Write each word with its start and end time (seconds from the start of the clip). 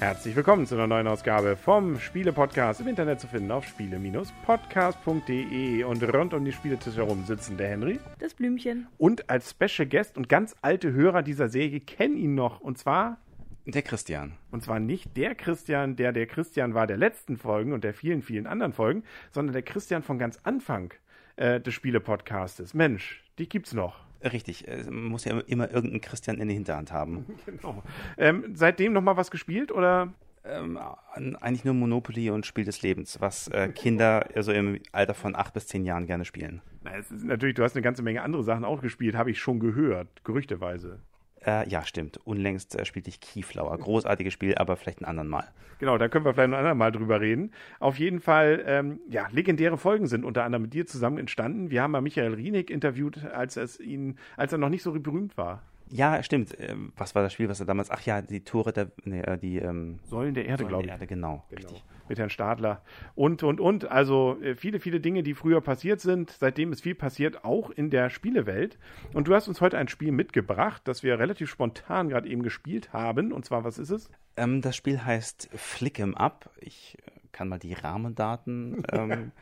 Herzlich 0.00 0.34
willkommen 0.34 0.66
zu 0.66 0.76
einer 0.76 0.86
neuen 0.86 1.06
Ausgabe 1.06 1.56
vom 1.56 2.00
Spiele-Podcast 2.00 2.80
im 2.80 2.88
Internet 2.88 3.20
zu 3.20 3.26
finden 3.26 3.50
auf 3.50 3.66
spiele-podcast.de 3.66 5.84
und 5.84 6.14
rund 6.14 6.32
um 6.32 6.46
die 6.46 6.52
Spieletische 6.52 7.04
herum 7.04 7.26
sitzen 7.26 7.58
der 7.58 7.68
Henry. 7.68 8.00
Das 8.18 8.32
Blümchen. 8.32 8.86
Und 8.96 9.28
als 9.28 9.50
Special 9.50 9.86
Guest 9.86 10.16
und 10.16 10.30
ganz 10.30 10.56
alte 10.62 10.94
Hörer 10.94 11.22
dieser 11.22 11.50
Serie 11.50 11.80
kennen 11.80 12.16
ihn 12.16 12.34
noch 12.34 12.62
und 12.62 12.78
zwar 12.78 13.18
der 13.66 13.82
Christian. 13.82 14.38
Und 14.50 14.62
zwar 14.62 14.80
nicht 14.80 15.14
der 15.18 15.34
Christian, 15.34 15.96
der 15.96 16.12
der 16.12 16.26
Christian 16.26 16.72
war 16.72 16.86
der 16.86 16.96
letzten 16.96 17.36
Folgen 17.36 17.74
und 17.74 17.84
der 17.84 17.92
vielen, 17.92 18.22
vielen 18.22 18.46
anderen 18.46 18.72
Folgen, 18.72 19.02
sondern 19.32 19.52
der 19.52 19.60
Christian 19.60 20.02
von 20.02 20.18
ganz 20.18 20.40
Anfang 20.44 20.94
äh, 21.38 21.60
des 21.60 21.74
Spiele-Podcastes. 21.74 22.74
Mensch, 22.74 23.22
die 23.38 23.48
gibt's 23.48 23.72
noch. 23.72 24.00
Richtig, 24.24 24.66
man 24.86 25.04
muss 25.04 25.24
ja 25.24 25.38
immer 25.46 25.70
irgendeinen 25.70 26.00
Christian 26.00 26.38
in 26.38 26.48
der 26.48 26.54
Hinterhand 26.54 26.92
haben. 26.92 27.24
genau. 27.46 27.82
Ähm, 28.16 28.52
seitdem 28.54 28.92
noch 28.92 29.02
mal 29.02 29.16
was 29.16 29.30
gespielt 29.30 29.70
oder? 29.70 30.12
Ähm, 30.44 30.78
eigentlich 31.14 31.64
nur 31.64 31.74
Monopoly 31.74 32.30
und 32.30 32.46
Spiel 32.46 32.64
des 32.64 32.82
Lebens, 32.82 33.20
was 33.20 33.48
äh, 33.48 33.68
Kinder 33.68 34.26
also 34.34 34.50
im 34.52 34.80
Alter 34.92 35.14
von 35.14 35.36
acht 35.36 35.52
bis 35.52 35.66
zehn 35.66 35.84
Jahren 35.84 36.06
gerne 36.06 36.24
spielen. 36.24 36.62
Na, 36.82 36.96
es 36.96 37.10
ist 37.10 37.24
natürlich, 37.24 37.54
du 37.54 37.62
hast 37.62 37.76
eine 37.76 37.82
ganze 37.82 38.02
Menge 38.02 38.22
andere 38.22 38.42
Sachen 38.42 38.64
auch 38.64 38.80
gespielt, 38.80 39.14
habe 39.14 39.30
ich 39.30 39.38
schon 39.38 39.60
gehört, 39.60 40.24
gerüchteweise. 40.24 41.00
Äh, 41.46 41.68
ja, 41.68 41.84
stimmt. 41.84 42.18
Unlängst 42.24 42.78
äh, 42.78 42.84
spielte 42.84 43.08
ich 43.08 43.20
Keyflower. 43.20 43.76
Großartiges 43.78 44.32
Spiel, 44.32 44.56
aber 44.56 44.76
vielleicht 44.76 45.00
ein 45.00 45.04
anderen 45.04 45.28
Mal. 45.28 45.48
Genau, 45.78 45.96
da 45.96 46.08
können 46.08 46.24
wir 46.24 46.34
vielleicht 46.34 46.50
ein 46.50 46.54
anderen 46.54 46.78
Mal 46.78 46.90
drüber 46.90 47.20
reden. 47.20 47.52
Auf 47.78 47.98
jeden 47.98 48.20
Fall, 48.20 48.64
ähm, 48.66 49.00
ja, 49.08 49.28
legendäre 49.30 49.78
Folgen 49.78 50.06
sind 50.06 50.24
unter 50.24 50.42
anderem 50.44 50.62
mit 50.62 50.74
dir 50.74 50.86
zusammen 50.86 51.18
entstanden. 51.18 51.70
Wir 51.70 51.82
haben 51.82 51.92
mal 51.92 52.00
Michael 52.00 52.34
Rienig 52.34 52.70
interviewt, 52.70 53.24
als, 53.24 53.56
es 53.56 53.78
ihn, 53.78 54.18
als 54.36 54.52
er 54.52 54.58
noch 54.58 54.70
nicht 54.70 54.82
so 54.82 54.92
berühmt 54.92 55.36
war. 55.36 55.62
Ja, 55.90 56.22
stimmt. 56.22 56.56
Ähm, 56.58 56.92
was 56.96 57.14
war 57.14 57.22
das 57.22 57.32
Spiel, 57.32 57.48
was 57.48 57.60
er 57.60 57.66
damals? 57.66 57.90
Ach 57.90 58.00
ja, 58.02 58.22
die 58.22 58.44
Tore 58.44 58.72
der, 58.72 58.90
nee, 59.04 59.20
äh, 59.20 59.38
die 59.38 59.58
ähm, 59.58 59.98
Säulen 60.04 60.34
der 60.34 60.46
Erde, 60.46 60.64
glaube 60.64 60.84
ich. 60.84 60.90
Erde, 60.90 61.06
genau, 61.06 61.44
genau, 61.48 61.68
richtig. 61.68 61.84
Mit 62.08 62.18
Herrn 62.18 62.30
Stadler 62.30 62.82
und 63.14 63.42
und 63.42 63.60
und. 63.60 63.90
Also 63.90 64.38
äh, 64.42 64.54
viele 64.54 64.80
viele 64.80 65.00
Dinge, 65.00 65.22
die 65.22 65.34
früher 65.34 65.60
passiert 65.60 66.00
sind. 66.00 66.30
Seitdem 66.30 66.72
ist 66.72 66.82
viel 66.82 66.94
passiert, 66.94 67.44
auch 67.44 67.70
in 67.70 67.90
der 67.90 68.10
Spielewelt. 68.10 68.78
Und 69.12 69.28
du 69.28 69.34
hast 69.34 69.48
uns 69.48 69.60
heute 69.60 69.78
ein 69.78 69.88
Spiel 69.88 70.12
mitgebracht, 70.12 70.82
das 70.84 71.02
wir 71.02 71.18
relativ 71.18 71.50
spontan 71.50 72.08
gerade 72.08 72.28
eben 72.28 72.42
gespielt 72.42 72.92
haben. 72.92 73.32
Und 73.32 73.44
zwar, 73.44 73.64
was 73.64 73.78
ist 73.78 73.90
es? 73.90 74.10
Ähm, 74.36 74.62
das 74.62 74.76
Spiel 74.76 75.04
heißt 75.04 75.50
Flick 75.54 75.98
'em 75.98 76.14
Up. 76.14 76.50
Ich 76.60 76.96
äh, 77.06 77.10
kann 77.32 77.48
mal 77.48 77.58
die 77.58 77.74
Rahmendaten 77.74 78.82
ähm, 78.92 79.32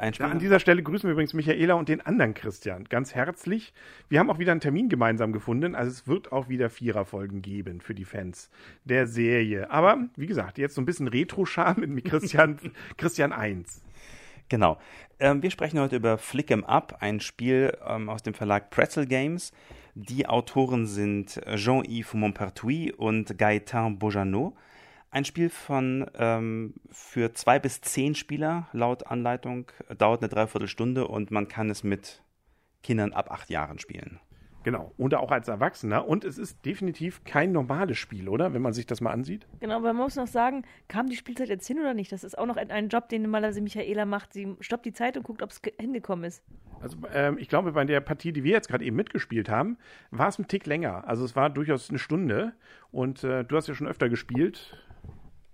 ja, 0.00 0.26
an 0.26 0.38
dieser 0.38 0.60
Stelle 0.60 0.82
grüßen 0.82 1.08
wir 1.08 1.12
übrigens 1.12 1.34
Michaela 1.34 1.74
und 1.74 1.88
den 1.88 2.00
anderen 2.00 2.34
Christian 2.34 2.84
ganz 2.84 3.14
herzlich. 3.14 3.72
Wir 4.08 4.20
haben 4.20 4.30
auch 4.30 4.38
wieder 4.38 4.52
einen 4.52 4.60
Termin 4.60 4.88
gemeinsam 4.88 5.32
gefunden. 5.32 5.74
Also 5.74 5.90
es 5.90 6.06
wird 6.06 6.30
auch 6.30 6.48
wieder 6.48 6.70
Viererfolgen 6.70 7.42
geben 7.42 7.80
für 7.80 7.94
die 7.94 8.04
Fans 8.04 8.50
der 8.84 9.06
Serie. 9.06 9.70
Aber 9.70 9.98
wie 10.16 10.26
gesagt, 10.26 10.58
jetzt 10.58 10.74
so 10.74 10.80
ein 10.80 10.86
bisschen 10.86 11.08
Retro-Charme 11.08 11.86
mit 11.88 12.04
Christian, 12.04 12.58
Christian 12.96 13.32
1. 13.32 13.82
Genau. 14.48 14.78
Ähm, 15.18 15.42
wir 15.42 15.50
sprechen 15.50 15.80
heute 15.80 15.96
über 15.96 16.16
Flick 16.16 16.50
'em 16.50 16.64
Up, 16.64 16.98
ein 17.00 17.20
Spiel 17.20 17.76
ähm, 17.86 18.08
aus 18.08 18.22
dem 18.22 18.34
Verlag 18.34 18.70
Pretzel 18.70 19.06
Games. 19.06 19.52
Die 19.94 20.28
Autoren 20.28 20.86
sind 20.86 21.40
Jean-Yves 21.56 22.14
Montpertuis 22.14 22.92
und 22.96 23.36
Gaëtan 23.36 23.98
Beaujanot. 23.98 24.54
Ein 25.10 25.24
Spiel 25.24 25.48
von 25.48 26.10
ähm, 26.14 26.74
für 26.90 27.32
zwei 27.32 27.58
bis 27.58 27.80
zehn 27.80 28.14
Spieler 28.14 28.68
laut 28.72 29.06
Anleitung 29.06 29.70
dauert 29.96 30.20
eine 30.20 30.28
Dreiviertelstunde 30.28 31.08
und 31.08 31.30
man 31.30 31.48
kann 31.48 31.70
es 31.70 31.82
mit 31.82 32.22
Kindern 32.82 33.12
ab 33.12 33.30
acht 33.30 33.48
Jahren 33.48 33.78
spielen. 33.78 34.20
Genau, 34.64 34.92
oder 34.98 35.20
auch 35.20 35.30
als 35.30 35.48
Erwachsener. 35.48 36.06
Und 36.06 36.24
es 36.24 36.36
ist 36.36 36.66
definitiv 36.66 37.24
kein 37.24 37.52
normales 37.52 37.96
Spiel, 37.96 38.28
oder? 38.28 38.52
Wenn 38.52 38.60
man 38.60 38.74
sich 38.74 38.84
das 38.84 39.00
mal 39.00 39.12
ansieht. 39.12 39.46
Genau, 39.60 39.76
aber 39.76 39.94
man 39.94 40.04
muss 40.04 40.16
noch 40.16 40.26
sagen, 40.26 40.64
kam 40.88 41.06
die 41.06 41.16
Spielzeit 41.16 41.48
jetzt 41.48 41.66
hin 41.66 41.78
oder 41.78 41.94
nicht? 41.94 42.12
Das 42.12 42.22
ist 42.22 42.36
auch 42.36 42.44
noch 42.44 42.58
ein, 42.58 42.70
ein 42.70 42.88
Job, 42.88 43.08
den 43.08 43.22
normalerweise 43.22 43.62
Michaela 43.62 44.04
macht. 44.04 44.34
Sie 44.34 44.56
stoppt 44.60 44.84
die 44.84 44.92
Zeit 44.92 45.16
und 45.16 45.22
guckt, 45.22 45.42
ob 45.42 45.50
es 45.50 45.62
hingekommen 45.80 46.26
ist. 46.26 46.42
Also 46.80 46.98
ähm, 47.14 47.38
ich 47.38 47.48
glaube, 47.48 47.72
bei 47.72 47.84
der 47.84 48.00
Partie, 48.00 48.32
die 48.32 48.44
wir 48.44 48.52
jetzt 48.52 48.68
gerade 48.68 48.84
eben 48.84 48.96
mitgespielt 48.96 49.48
haben, 49.48 49.78
war 50.10 50.28
es 50.28 50.38
ein 50.38 50.48
Tick 50.48 50.66
länger. 50.66 51.08
Also 51.08 51.24
es 51.24 51.34
war 51.34 51.48
durchaus 51.48 51.88
eine 51.88 51.98
Stunde. 51.98 52.52
Und 52.90 53.24
äh, 53.24 53.44
du 53.44 53.56
hast 53.56 53.68
ja 53.68 53.74
schon 53.74 53.86
öfter 53.86 54.08
gespielt. 54.08 54.76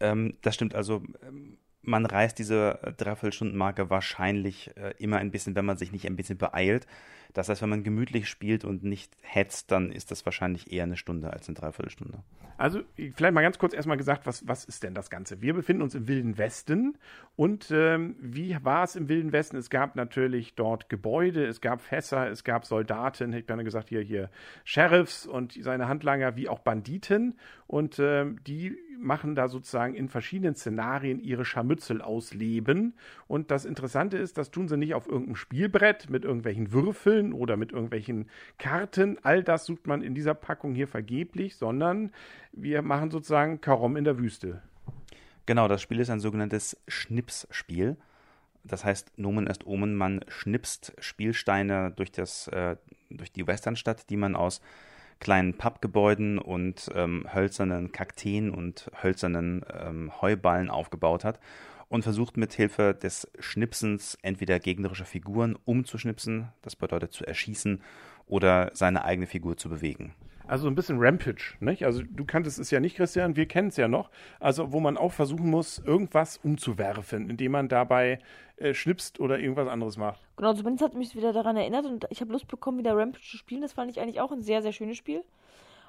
Ähm, 0.04 0.34
das 0.42 0.54
stimmt, 0.54 0.74
also 0.74 1.02
ähm, 1.26 1.58
man 1.82 2.06
reißt 2.06 2.38
diese 2.38 2.78
Dreiviertelstundenmarke 2.96 3.90
wahrscheinlich 3.90 4.70
äh, 4.76 4.94
immer 4.98 5.18
ein 5.18 5.30
bisschen, 5.30 5.54
wenn 5.54 5.64
man 5.64 5.76
sich 5.76 5.92
nicht 5.92 6.06
ein 6.06 6.16
bisschen 6.16 6.38
beeilt. 6.38 6.86
Das 7.34 7.48
heißt, 7.48 7.60
wenn 7.62 7.68
man 7.68 7.82
gemütlich 7.84 8.28
spielt 8.28 8.64
und 8.64 8.84
nicht 8.84 9.12
hetzt, 9.20 9.70
dann 9.70 9.92
ist 9.92 10.10
das 10.10 10.24
wahrscheinlich 10.24 10.72
eher 10.72 10.84
eine 10.84 10.96
Stunde 10.96 11.32
als 11.32 11.48
eine 11.48 11.56
Dreiviertelstunde. 11.56 12.22
Also 12.56 12.82
vielleicht 12.96 13.34
mal 13.34 13.42
ganz 13.42 13.58
kurz 13.58 13.74
erstmal 13.74 13.96
gesagt, 13.96 14.26
was, 14.26 14.46
was 14.46 14.64
ist 14.64 14.84
denn 14.84 14.94
das 14.94 15.10
Ganze? 15.10 15.42
Wir 15.42 15.54
befinden 15.54 15.82
uns 15.82 15.96
im 15.96 16.06
Wilden 16.06 16.38
Westen 16.38 16.96
und 17.34 17.70
ähm, 17.72 18.14
wie 18.20 18.56
war 18.62 18.84
es 18.84 18.94
im 18.94 19.08
Wilden 19.08 19.32
Westen? 19.32 19.56
Es 19.56 19.70
gab 19.70 19.96
natürlich 19.96 20.54
dort 20.54 20.88
Gebäude, 20.88 21.44
es 21.46 21.60
gab 21.60 21.80
Fässer, 21.80 22.30
es 22.30 22.44
gab 22.44 22.64
Soldaten, 22.64 23.32
ich 23.32 23.44
habe 23.48 23.64
gesagt 23.64 23.88
hier, 23.88 24.02
hier 24.02 24.30
Sheriffs 24.62 25.26
und 25.26 25.58
seine 25.60 25.88
Handlanger 25.88 26.36
wie 26.36 26.48
auch 26.48 26.60
Banditen 26.60 27.34
und 27.66 27.98
ähm, 27.98 28.38
die 28.46 28.76
machen 28.98 29.34
da 29.34 29.48
sozusagen 29.48 29.94
in 29.94 30.08
verschiedenen 30.08 30.54
Szenarien 30.54 31.20
ihre 31.20 31.44
Scharmützel 31.44 32.00
ausleben. 32.00 32.94
Und 33.26 33.50
das 33.50 33.64
Interessante 33.64 34.16
ist, 34.16 34.38
das 34.38 34.50
tun 34.50 34.68
sie 34.68 34.76
nicht 34.76 34.94
auf 34.94 35.06
irgendeinem 35.06 35.36
Spielbrett 35.36 36.10
mit 36.10 36.24
irgendwelchen 36.24 36.72
Würfeln 36.72 37.23
oder 37.32 37.56
mit 37.56 37.72
irgendwelchen 37.72 38.28
Karten. 38.58 39.18
All 39.22 39.42
das 39.42 39.66
sucht 39.66 39.86
man 39.86 40.02
in 40.02 40.14
dieser 40.14 40.34
Packung 40.34 40.74
hier 40.74 40.88
vergeblich, 40.88 41.56
sondern 41.56 42.12
wir 42.52 42.82
machen 42.82 43.10
sozusagen 43.10 43.60
Karom 43.60 43.96
in 43.96 44.04
der 44.04 44.18
Wüste. 44.18 44.62
Genau, 45.46 45.68
das 45.68 45.82
Spiel 45.82 46.00
ist 46.00 46.10
ein 46.10 46.20
sogenanntes 46.20 46.76
Schnipsspiel. 46.88 47.96
Das 48.64 48.84
heißt, 48.84 49.18
Nomen 49.18 49.46
est 49.46 49.66
Omen, 49.66 49.94
man 49.94 50.24
schnipst 50.28 50.94
Spielsteine 50.98 51.92
durch, 51.94 52.12
das, 52.12 52.48
äh, 52.48 52.76
durch 53.10 53.30
die 53.30 53.46
Westernstadt, 53.46 54.08
die 54.08 54.16
man 54.16 54.34
aus 54.36 54.62
kleinen 55.20 55.54
Pappgebäuden 55.54 56.38
und 56.38 56.90
ähm, 56.94 57.26
hölzernen 57.32 57.92
Kakteen 57.92 58.50
und 58.50 58.90
hölzernen 59.02 59.64
ähm, 59.72 60.12
Heuballen 60.20 60.70
aufgebaut 60.70 61.24
hat 61.24 61.38
und 61.88 62.02
versucht 62.02 62.36
mit 62.36 62.52
Hilfe 62.52 62.94
des 62.94 63.30
Schnipsens 63.38 64.18
entweder 64.22 64.58
gegnerische 64.58 65.04
Figuren 65.04 65.56
umzuschnipsen, 65.64 66.48
das 66.62 66.76
bedeutet 66.76 67.12
zu 67.12 67.26
erschießen, 67.26 67.82
oder 68.26 68.70
seine 68.74 69.04
eigene 69.04 69.26
Figur 69.26 69.56
zu 69.56 69.68
bewegen. 69.68 70.14
Also 70.46 70.68
ein 70.68 70.74
bisschen 70.74 70.98
Rampage, 70.98 71.54
nicht? 71.60 71.84
Also 71.84 72.02
du 72.02 72.24
kanntest 72.26 72.58
es 72.58 72.70
ja 72.70 72.78
nicht, 72.78 72.96
Christian, 72.96 73.34
wir 73.34 73.46
kennen 73.46 73.68
es 73.68 73.76
ja 73.78 73.88
noch. 73.88 74.10
Also 74.40 74.72
wo 74.72 74.80
man 74.80 74.98
auch 74.98 75.12
versuchen 75.12 75.48
muss, 75.48 75.78
irgendwas 75.78 76.36
umzuwerfen, 76.36 77.30
indem 77.30 77.52
man 77.52 77.68
dabei 77.68 78.18
äh, 78.56 78.74
schnipst 78.74 79.20
oder 79.20 79.38
irgendwas 79.38 79.68
anderes 79.68 79.96
macht. 79.96 80.20
Genau, 80.36 80.52
zumindest 80.52 80.84
hat 80.84 80.94
mich 80.94 81.16
wieder 81.16 81.32
daran 81.32 81.56
erinnert 81.56 81.86
und 81.86 82.06
ich 82.10 82.20
habe 82.20 82.32
Lust 82.32 82.46
bekommen, 82.46 82.78
wieder 82.78 82.94
Rampage 82.94 83.24
zu 83.24 83.38
spielen. 83.38 83.62
Das 83.62 83.72
fand 83.72 83.90
ich 83.90 84.00
eigentlich 84.00 84.20
auch 84.20 84.32
ein 84.32 84.42
sehr, 84.42 84.60
sehr 84.60 84.72
schönes 84.72 84.98
Spiel. 84.98 85.24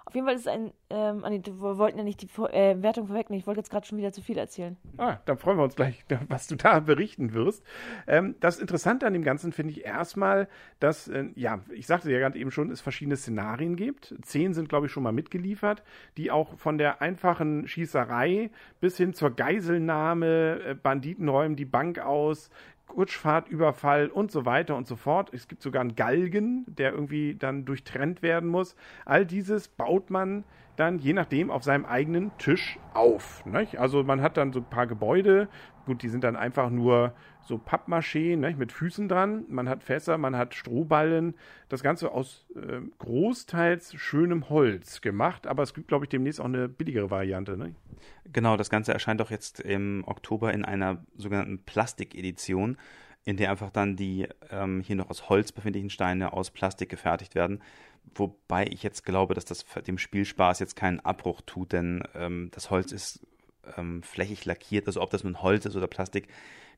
Auf 0.06 0.14
jeden 0.14 0.28
Fall 0.28 0.36
ist 0.36 0.42
es 0.42 0.48
ein, 0.48 0.72
ähm, 0.92 1.24
wir 1.24 1.78
wollten 1.80 1.98
ja 1.98 2.04
nicht 2.04 2.22
die 2.22 2.28
äh, 2.54 2.82
Wertung 2.82 3.08
vorwegnehmen. 3.08 3.40
Ich 3.40 3.48
wollte 3.48 3.60
jetzt 3.60 3.72
gerade 3.72 3.88
schon 3.88 3.98
wieder 3.98 4.12
zu 4.12 4.22
viel 4.22 4.38
erzählen. 4.38 4.78
Ah, 4.98 5.18
dann 5.26 5.38
freuen 5.38 5.58
wir 5.58 5.64
uns 5.64 5.76
gleich, 5.76 6.06
was 6.30 6.48
du 6.48 6.56
da 6.56 6.80
berichten 6.80 7.34
wirst. 7.34 7.64
Ähm, 8.06 8.36
das 8.40 8.60
Interessante 8.60 9.08
an 9.08 9.14
dem 9.14 9.24
Ganzen 9.24 9.52
finde 9.52 9.72
ich 9.72 9.84
erstmal, 9.84 10.48
dass, 10.80 11.08
äh, 11.08 11.26
ja, 11.34 11.60
ich 11.72 11.88
sagte 11.88 12.12
ja 12.12 12.20
gerade 12.20 12.38
eben 12.38 12.52
schon, 12.52 12.70
es 12.70 12.82
verschiedene 12.82 13.18
Szenarien 13.18 13.76
gibt. 13.76 14.14
Zehn 14.22 14.54
sind, 14.54 14.70
glaube 14.70 14.86
ich, 14.86 14.92
schon 14.92 15.04
mal 15.04 15.12
mitgeliefert, 15.12 15.84
die 16.18 16.30
auch 16.30 16.56
von 16.60 16.78
der 16.78 17.02
einfachen 17.02 17.68
Schießerei 17.68 18.52
bis 18.80 18.98
hin 18.98 19.14
zur 19.16 19.32
Geiselnahme, 19.32 20.62
äh, 20.66 20.76
Banditen 20.76 21.28
räumen 21.28 21.56
die 21.56 21.66
Bank 21.66 21.98
aus, 21.98 22.52
Kutschfahrtüberfall 22.96 24.08
und 24.08 24.32
so 24.32 24.46
weiter 24.46 24.78
und 24.78 24.88
so 24.88 24.96
fort. 24.96 25.30
Es 25.34 25.50
gibt 25.50 25.62
sogar 25.62 25.82
einen 25.82 25.96
Galgen, 25.96 26.64
der 26.68 26.94
irgendwie 26.94 27.36
dann 27.36 27.66
durchtrennt 27.66 28.22
werden 28.22 28.50
muss. 28.50 28.76
All 29.04 29.26
dieses 29.26 29.68
baut 29.68 30.10
man 30.10 30.46
dann 30.76 31.00
je 31.00 31.14
nachdem 31.14 31.50
auf 31.50 31.64
seinem 31.64 31.86
eigenen 31.86 32.38
Tisch 32.38 32.80
auf. 32.94 33.46
Nicht? 33.46 33.78
Also 33.80 34.04
man 34.04 34.22
hat 34.22 34.38
dann 34.38 34.54
so 34.54 34.60
ein 34.60 34.70
paar 34.70 34.88
Gebäude, 34.88 35.48
gut, 35.86 36.02
die 36.02 36.10
sind 36.10 36.24
dann 36.24 36.36
einfach 36.36 36.70
nur 36.70 37.14
so 37.42 37.58
Pappmaché 37.58 38.36
nicht? 38.36 38.58
mit 38.58 38.72
Füßen 38.72 39.08
dran. 39.08 39.46
Man 39.50 39.70
hat 39.70 39.84
Fässer, 39.84 40.18
man 40.18 40.36
hat 40.36 40.56
Strohballen. 40.56 41.36
Das 41.70 41.84
Ganze 41.84 42.12
aus 42.12 42.46
äh, 42.56 42.82
großteils 42.98 43.94
schönem 43.96 44.50
Holz 44.50 45.02
gemacht, 45.02 45.48
aber 45.48 45.64
es 45.64 45.74
gibt, 45.74 45.88
glaube 45.88 46.06
ich, 46.06 46.10
demnächst 46.10 46.42
auch 46.42 46.46
eine 46.46 46.68
billigere 46.68 47.12
Variante. 47.12 47.56
Ne? 47.58 47.76
Genau, 48.32 48.58
das 48.58 48.70
Ganze 48.70 48.94
erscheint 48.94 49.20
doch 49.20 49.32
jetzt 49.32 49.60
im 49.60 50.04
Oktober 50.08 50.54
in 50.54 50.66
einer 50.66 51.06
sogenannten 51.18 51.60
Plastikedition, 51.64 52.78
in 53.24 53.38
der 53.38 53.52
einfach 53.52 53.72
dann 53.72 53.96
die 53.96 54.28
ähm, 54.50 54.82
hier 54.82 54.96
noch 54.96 55.10
aus 55.10 55.30
Holz 55.30 55.52
befindlichen 55.52 55.90
Steine 55.90 56.34
aus 56.34 56.52
Plastik 56.52 56.90
gefertigt 56.90 57.36
werden. 57.36 57.62
Wobei 58.14 58.66
ich 58.68 58.84
jetzt 58.84 59.04
glaube, 59.04 59.34
dass 59.34 59.46
das 59.46 59.66
dem 59.88 59.98
Spielspaß 59.98 60.60
jetzt 60.60 60.76
keinen 60.76 61.00
Abbruch 61.00 61.42
tut, 61.42 61.74
denn 61.74 62.04
ähm, 62.14 62.50
das 62.52 62.70
Holz 62.70 62.92
ist 62.92 63.26
ähm, 63.78 64.04
flächig 64.04 64.46
lackiert. 64.46 64.88
Also 64.88 65.02
ob 65.02 65.10
das 65.10 65.24
nun 65.24 65.42
Holz 65.42 65.66
ist 65.66 65.76
oder 65.76 65.88
Plastik, 65.88 66.28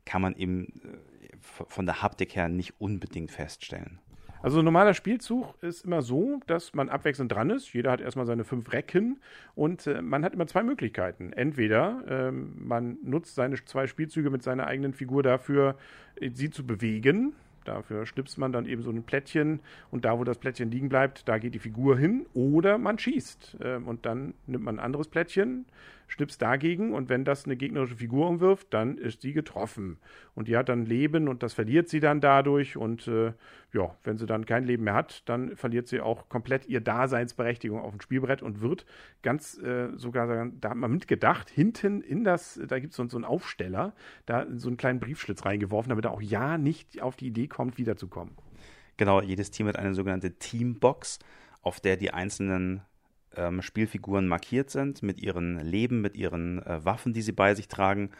kann 0.06 0.22
man 0.22 0.36
eben 0.36 0.68
äh, 0.84 1.36
von 1.68 1.86
der 1.86 2.02
Haptik 2.02 2.36
her 2.36 2.50
nicht 2.50 2.80
unbedingt 2.80 3.32
feststellen. 3.32 4.00
Also 4.42 4.60
ein 4.60 4.66
normaler 4.66 4.94
Spielzug 4.94 5.56
ist 5.62 5.84
immer 5.84 6.02
so, 6.02 6.40
dass 6.46 6.74
man 6.74 6.90
abwechselnd 6.90 7.32
dran 7.32 7.50
ist. 7.50 7.74
Jeder 7.74 7.92
hat 7.92 8.02
erstmal 8.02 8.28
seine 8.28 8.44
fünf 8.44 8.72
Recken 8.72 9.20
und 9.56 9.88
äh, 9.88 10.02
man 10.02 10.24
hat 10.24 10.34
immer 10.34 10.48
zwei 10.48 10.64
Möglichkeiten. 10.64 11.34
Entweder 11.34 12.04
ähm, 12.08 12.54
man 12.58 12.98
nutzt 13.04 13.36
seine 13.36 13.56
zwei 13.66 13.88
Spielzüge 13.88 14.30
mit 14.30 14.44
seiner 14.44 14.68
eigenen 14.68 14.94
Figur 14.94 15.24
dafür, 15.24 15.76
sie 16.20 16.50
zu 16.50 16.66
bewegen. 16.66 17.36
Dafür 17.68 18.06
schnipst 18.06 18.38
man 18.38 18.54
dann 18.54 18.66
eben 18.66 18.82
so 18.82 18.90
ein 18.90 19.04
Plättchen 19.04 19.60
und 19.92 20.06
da, 20.06 20.18
wo 20.18 20.24
das 20.24 20.38
Plättchen 20.38 20.72
liegen 20.72 20.88
bleibt, 20.88 21.28
da 21.28 21.38
geht 21.38 21.54
die 21.54 21.60
Figur 21.60 21.98
hin. 21.98 22.26
Oder 22.34 22.78
man 22.78 22.98
schießt 22.98 23.58
ähm, 23.62 23.88
und 23.88 24.06
dann 24.06 24.34
nimmt 24.46 24.64
man 24.64 24.80
ein 24.80 24.86
anderes 24.86 25.10
Plättchen, 25.10 25.66
schnippst 26.08 26.42
dagegen 26.42 26.94
und 26.94 27.10
wenn 27.10 27.26
das 27.26 27.46
eine 27.46 27.58
gegnerische 27.58 27.96
Figur 27.96 28.28
umwirft, 28.28 28.74
dann 28.74 28.98
ist 28.98 29.22
sie 29.22 29.34
getroffen. 29.34 29.98
Und 30.36 30.48
die 30.48 30.56
hat 30.56 30.70
dann 30.70 30.86
Leben 30.86 31.28
und 31.28 31.44
das 31.44 31.54
verliert 31.54 31.90
sie 31.90 32.00
dann 32.00 32.22
dadurch. 32.22 32.78
Und 32.78 33.08
äh, 33.08 33.34
ja, 33.74 33.96
wenn 34.04 34.18
sie 34.18 34.26
dann 34.26 34.46
kein 34.46 34.64
Leben 34.64 34.86
mehr 34.86 34.94
hat, 34.94 35.28
dann 35.28 35.56
verliert 35.58 35.88
sie 35.88 36.00
auch 36.00 36.30
komplett 36.30 36.66
ihr 36.68 36.80
Daseinsberechtigung 36.80 37.82
auf 37.82 37.92
dem 37.92 38.02
Spielbrett 38.02 38.42
und 38.42 38.62
wird 38.62 38.86
ganz 39.22 39.58
äh, 39.58 39.90
sogar, 39.96 40.50
da 40.60 40.70
hat 40.70 40.78
man 40.78 40.92
mitgedacht, 40.92 41.50
hinten 41.50 42.02
in 42.02 42.24
das, 42.24 42.60
da 42.68 42.80
gibt 42.80 42.94
es 42.94 42.98
so, 42.98 43.08
so 43.08 43.18
einen 43.18 43.26
Aufsteller, 43.26 43.94
da 44.26 44.46
so 44.56 44.70
einen 44.70 44.78
kleinen 44.78 45.00
Briefschlitz 45.00 45.46
reingeworfen, 45.46 45.90
damit 45.90 46.06
er 46.06 46.12
auch 46.12 46.22
ja 46.22 46.58
nicht 46.58 47.02
auf 47.02 47.18
die 47.18 47.28
Idee 47.28 47.48
kommt, 47.48 47.78
wiederzukommen. 47.78 48.34
Genau, 48.96 49.22
jedes 49.22 49.52
Team 49.52 49.68
hat 49.68 49.78
eine 49.78 49.94
sogenannte 49.94 50.32
Teambox, 50.40 51.20
auf 51.62 51.80
der 51.80 51.98
die 51.98 52.12
einzelnen 52.12 52.82
ähm, 53.36 53.62
Spielfiguren 53.62 54.28
markiert 54.28 54.70
sind 54.70 55.04
mit 55.04 55.22
ihren 55.22 55.60
Leben, 55.60 56.02
mit 56.02 56.16
ihren 56.16 56.64
äh, 56.64 56.84
Waffen, 56.86 57.14
die 57.14 57.22
sie 57.22 57.32
bei 57.32 57.56
sich 57.56 57.68
tragen. 57.68 58.12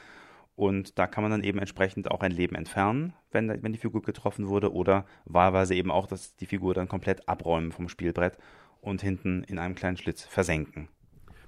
Und 0.56 0.98
da 0.98 1.06
kann 1.06 1.24
man 1.24 1.32
dann 1.32 1.44
eben 1.44 1.60
entsprechend 1.60 2.10
auch 2.10 2.22
ein 2.22 2.32
Leben 2.32 2.56
entfernen, 2.56 3.14
wenn, 3.32 3.62
wenn 3.62 3.74
die 3.74 3.80
Figur 3.80 4.02
getroffen 4.02 4.48
wurde, 4.48 4.74
oder 4.74 5.06
wahlweise 5.26 5.76
eben 5.76 5.92
auch, 5.92 6.08
dass 6.08 6.36
die 6.36 6.48
Figur 6.48 6.74
dann 6.74 6.88
komplett 6.88 7.30
abräumen 7.30 7.72
vom 7.72 7.90
Spielbrett 7.90 8.38
und 8.82 9.02
hinten 9.02 9.44
in 9.44 9.60
einem 9.60 9.76
kleinen 9.76 9.98
Schlitz 9.98 10.24
versenken. 10.24 10.90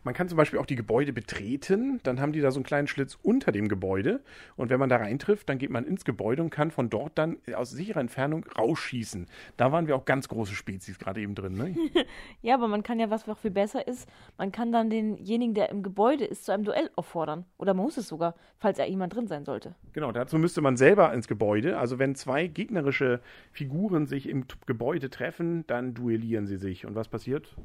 Man 0.10 0.16
kann 0.16 0.28
zum 0.28 0.38
Beispiel 0.38 0.58
auch 0.58 0.66
die 0.66 0.76
Gebäude 0.76 1.14
betreten, 1.14 2.00
dann 2.02 2.20
haben 2.20 2.32
die 2.32 2.42
da 2.42 2.50
so 2.50 2.58
einen 2.58 2.64
kleinen 2.64 2.88
Schlitz 2.88 3.20
unter 3.22 3.52
dem 3.52 3.68
Gebäude 3.68 4.22
und 4.56 4.72
wenn 4.72 4.80
man 4.80 4.90
da 4.90 4.98
reintrifft, 4.98 5.48
dann 5.48 5.60
geht 5.60 5.70
man 5.70 5.86
ins 5.86 6.04
Gebäude 6.04 6.42
und 6.42 6.50
kann 6.50 6.72
von 6.72 6.90
dort 6.90 7.16
dann 7.20 7.38
aus 7.54 7.70
sicherer 7.70 8.00
Entfernung 8.00 8.44
rausschießen. 8.58 9.28
Da 9.56 9.72
waren 9.72 9.86
wir 9.86 9.96
auch 9.96 10.06
ganz 10.06 10.28
große 10.28 10.56
Spezies 10.56 10.98
gerade 10.98 11.22
eben 11.22 11.36
drin, 11.36 11.54
ne? 11.54 11.76
ja, 12.42 12.56
aber 12.56 12.68
man 12.68 12.82
kann 12.82 13.00
ja, 13.00 13.12
was 13.12 13.30
auch 13.30 13.38
viel 13.38 13.52
besser 13.52 13.88
ist, 13.88 14.10
man 14.40 14.52
kann 14.52 14.72
dann 14.72 14.90
denjenigen, 14.90 15.54
der 15.54 15.70
im 15.70 15.84
Gebäude 15.84 16.26
ist, 16.26 16.44
zu 16.44 16.54
einem 16.54 16.64
Duell 16.64 16.90
auffordern. 16.96 17.46
Oder 17.60 17.76
man 17.76 17.86
muss 17.86 17.98
es 17.98 18.08
sogar, 18.08 18.34
falls 18.58 18.80
er 18.80 18.90
jemand 18.90 19.14
drin 19.14 19.28
sein 19.28 19.46
sollte. 19.46 19.76
Genau, 19.94 20.12
dazu 20.12 20.40
müsste 20.40 20.62
man 20.62 20.76
selber 20.76 21.14
ins 21.14 21.28
Gebäude. 21.28 21.78
Also 21.78 22.00
wenn 22.00 22.16
zwei 22.16 22.48
gegnerische 22.48 23.22
Figuren 23.52 24.08
sich 24.08 24.28
im 24.28 24.46
Gebäude 24.66 25.12
treffen, 25.12 25.68
dann 25.68 25.94
duellieren 25.94 26.48
sie 26.48 26.58
sich. 26.58 26.88
Und 26.88 26.96
was 26.96 27.10
passiert? 27.10 27.56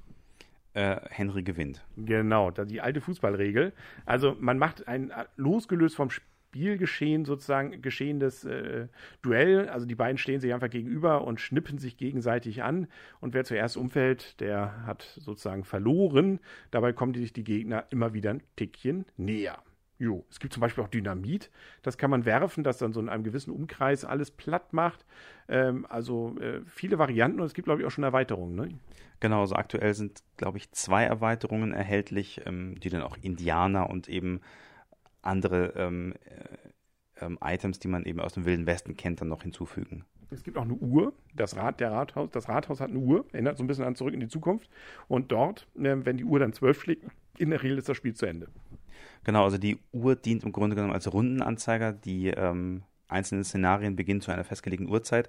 Äh, 0.74 0.96
Henry 1.08 1.42
gewinnt. 1.42 1.84
Genau, 1.96 2.50
die 2.50 2.80
alte 2.80 3.00
Fußballregel. 3.00 3.72
Also 4.04 4.36
man 4.38 4.58
macht 4.58 4.86
ein 4.86 5.12
losgelöst 5.36 5.96
vom 5.96 6.10
Spielgeschehen 6.10 7.24
sozusagen 7.24 7.82
geschehendes 7.82 8.44
äh, 8.44 8.86
Duell. 9.22 9.68
Also 9.68 9.86
die 9.86 9.96
beiden 9.96 10.18
stehen 10.18 10.40
sich 10.40 10.54
einfach 10.54 10.70
gegenüber 10.70 11.24
und 11.24 11.40
schnippen 11.40 11.78
sich 11.78 11.96
gegenseitig 11.96 12.62
an. 12.62 12.86
Und 13.20 13.34
wer 13.34 13.44
zuerst 13.44 13.76
umfällt, 13.76 14.40
der 14.40 14.86
hat 14.86 15.02
sozusagen 15.16 15.64
verloren. 15.64 16.38
Dabei 16.70 16.92
kommen 16.92 17.14
sich 17.14 17.32
die 17.32 17.44
Gegner 17.44 17.86
immer 17.90 18.14
wieder 18.14 18.30
ein 18.30 18.42
Tickchen 18.54 19.04
näher. 19.16 19.58
Jo, 19.98 20.24
es 20.28 20.40
gibt 20.40 20.52
zum 20.52 20.60
Beispiel 20.60 20.82
auch 20.82 20.88
Dynamit. 20.88 21.50
Das 21.82 21.98
kann 21.98 22.10
man 22.10 22.24
werfen, 22.24 22.64
das 22.64 22.78
dann 22.78 22.92
so 22.92 23.00
in 23.00 23.08
einem 23.08 23.22
gewissen 23.22 23.52
Umkreis 23.52 24.04
alles 24.04 24.30
platt 24.30 24.72
macht. 24.72 25.04
Ähm, 25.48 25.86
also 25.88 26.36
äh, 26.40 26.62
viele 26.66 26.98
Varianten 26.98 27.40
und 27.40 27.46
es 27.46 27.54
gibt, 27.54 27.66
glaube 27.66 27.80
ich, 27.80 27.86
auch 27.86 27.92
schon 27.92 28.04
Erweiterungen. 28.04 28.56
Ne? 28.56 28.78
Genau, 29.20 29.40
also 29.40 29.54
aktuell 29.54 29.94
sind, 29.94 30.24
glaube 30.36 30.58
ich, 30.58 30.72
zwei 30.72 31.04
Erweiterungen 31.04 31.72
erhältlich, 31.72 32.40
ähm, 32.44 32.78
die 32.80 32.90
dann 32.90 33.02
auch 33.02 33.16
Indianer 33.20 33.88
und 33.88 34.08
eben 34.08 34.40
andere 35.22 35.74
ähm, 35.76 36.14
äh, 36.24 37.24
ähm, 37.24 37.38
Items, 37.42 37.78
die 37.78 37.88
man 37.88 38.04
eben 38.04 38.20
aus 38.20 38.34
dem 38.34 38.44
Wilden 38.44 38.66
Westen 38.66 38.96
kennt, 38.96 39.20
dann 39.20 39.28
noch 39.28 39.42
hinzufügen. 39.42 40.04
Es 40.30 40.42
gibt 40.42 40.56
auch 40.56 40.62
eine 40.62 40.74
Uhr. 40.74 41.12
Das 41.34 41.56
Rad, 41.56 41.80
der 41.80 41.92
Rathaus, 41.92 42.30
das 42.30 42.48
Rathaus 42.48 42.80
hat 42.80 42.90
eine 42.90 42.98
Uhr, 42.98 43.24
erinnert 43.32 43.56
so 43.56 43.64
ein 43.64 43.66
bisschen 43.66 43.84
an 43.84 43.94
zurück 43.94 44.14
in 44.14 44.20
die 44.20 44.28
Zukunft. 44.28 44.68
Und 45.08 45.30
dort, 45.30 45.68
äh, 45.76 45.96
wenn 46.04 46.16
die 46.16 46.24
Uhr 46.24 46.38
dann 46.40 46.52
zwölf 46.52 46.80
schlägt, 46.80 47.04
in 47.38 47.50
der 47.50 47.62
Regel 47.62 47.78
ist 47.78 47.88
das 47.88 47.96
Spiel 47.96 48.14
zu 48.14 48.26
Ende. 48.26 48.48
Genau, 49.24 49.44
also 49.44 49.58
die 49.58 49.78
Uhr 49.92 50.16
dient 50.16 50.44
im 50.44 50.52
Grunde 50.52 50.76
genommen 50.76 50.94
als 50.94 51.12
Rundenanzeiger. 51.12 51.92
Die 51.92 52.28
ähm, 52.28 52.82
einzelnen 53.08 53.44
Szenarien 53.44 53.96
beginnen 53.96 54.20
zu 54.20 54.30
einer 54.30 54.44
festgelegten 54.44 54.88
Uhrzeit. 54.88 55.28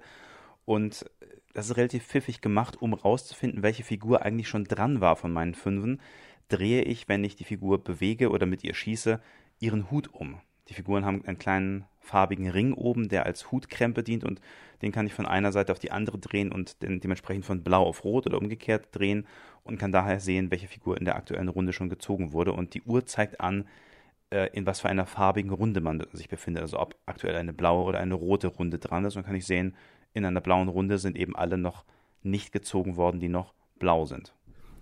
Und 0.64 1.06
das 1.54 1.70
ist 1.70 1.76
relativ 1.76 2.04
pfiffig 2.04 2.40
gemacht, 2.40 2.80
um 2.82 2.92
rauszufinden, 2.92 3.62
welche 3.62 3.84
Figur 3.84 4.22
eigentlich 4.22 4.48
schon 4.48 4.64
dran 4.64 5.00
war 5.00 5.16
von 5.16 5.32
meinen 5.32 5.54
Fünfen. 5.54 6.00
Drehe 6.48 6.82
ich, 6.82 7.08
wenn 7.08 7.24
ich 7.24 7.36
die 7.36 7.44
Figur 7.44 7.82
bewege 7.82 8.30
oder 8.30 8.46
mit 8.46 8.62
ihr 8.62 8.74
schieße, 8.74 9.20
ihren 9.58 9.90
Hut 9.90 10.12
um. 10.12 10.40
Die 10.68 10.74
Figuren 10.74 11.04
haben 11.04 11.24
einen 11.24 11.38
kleinen 11.38 11.84
farbigen 12.00 12.48
Ring 12.48 12.72
oben, 12.72 13.08
der 13.08 13.26
als 13.26 13.50
Hutkrempe 13.50 14.02
dient 14.02 14.24
und 14.24 14.40
den 14.82 14.92
kann 14.92 15.06
ich 15.06 15.14
von 15.14 15.26
einer 15.26 15.52
Seite 15.52 15.72
auf 15.72 15.78
die 15.78 15.90
andere 15.90 16.18
drehen 16.18 16.52
und 16.52 16.76
dementsprechend 16.80 17.44
von 17.44 17.62
blau 17.62 17.84
auf 17.84 18.04
rot 18.04 18.26
oder 18.26 18.38
umgekehrt 18.38 18.88
drehen 18.92 19.26
und 19.64 19.78
kann 19.78 19.92
daher 19.92 20.20
sehen, 20.20 20.50
welche 20.50 20.68
Figur 20.68 20.96
in 20.98 21.04
der 21.04 21.16
aktuellen 21.16 21.48
Runde 21.48 21.72
schon 21.72 21.88
gezogen 21.88 22.32
wurde. 22.32 22.52
Und 22.52 22.74
die 22.74 22.82
Uhr 22.82 23.06
zeigt 23.06 23.40
an, 23.40 23.66
äh, 24.30 24.50
in 24.52 24.66
was 24.66 24.80
für 24.80 24.88
einer 24.88 25.06
farbigen 25.06 25.50
Runde 25.50 25.80
man 25.80 26.04
sich 26.12 26.28
befindet. 26.28 26.62
Also 26.62 26.78
ob 26.78 26.96
aktuell 27.06 27.36
eine 27.36 27.52
blaue 27.52 27.84
oder 27.84 27.98
eine 27.98 28.14
rote 28.14 28.48
Runde 28.48 28.78
dran 28.78 29.04
ist. 29.04 29.16
Und 29.16 29.24
kann 29.24 29.34
ich 29.34 29.46
sehen, 29.46 29.74
in 30.12 30.24
einer 30.24 30.40
blauen 30.40 30.68
Runde 30.68 30.98
sind 30.98 31.16
eben 31.16 31.36
alle 31.36 31.58
noch 31.58 31.84
nicht 32.22 32.52
gezogen 32.52 32.96
worden, 32.96 33.20
die 33.20 33.28
noch 33.28 33.54
blau 33.78 34.04
sind. 34.04 34.34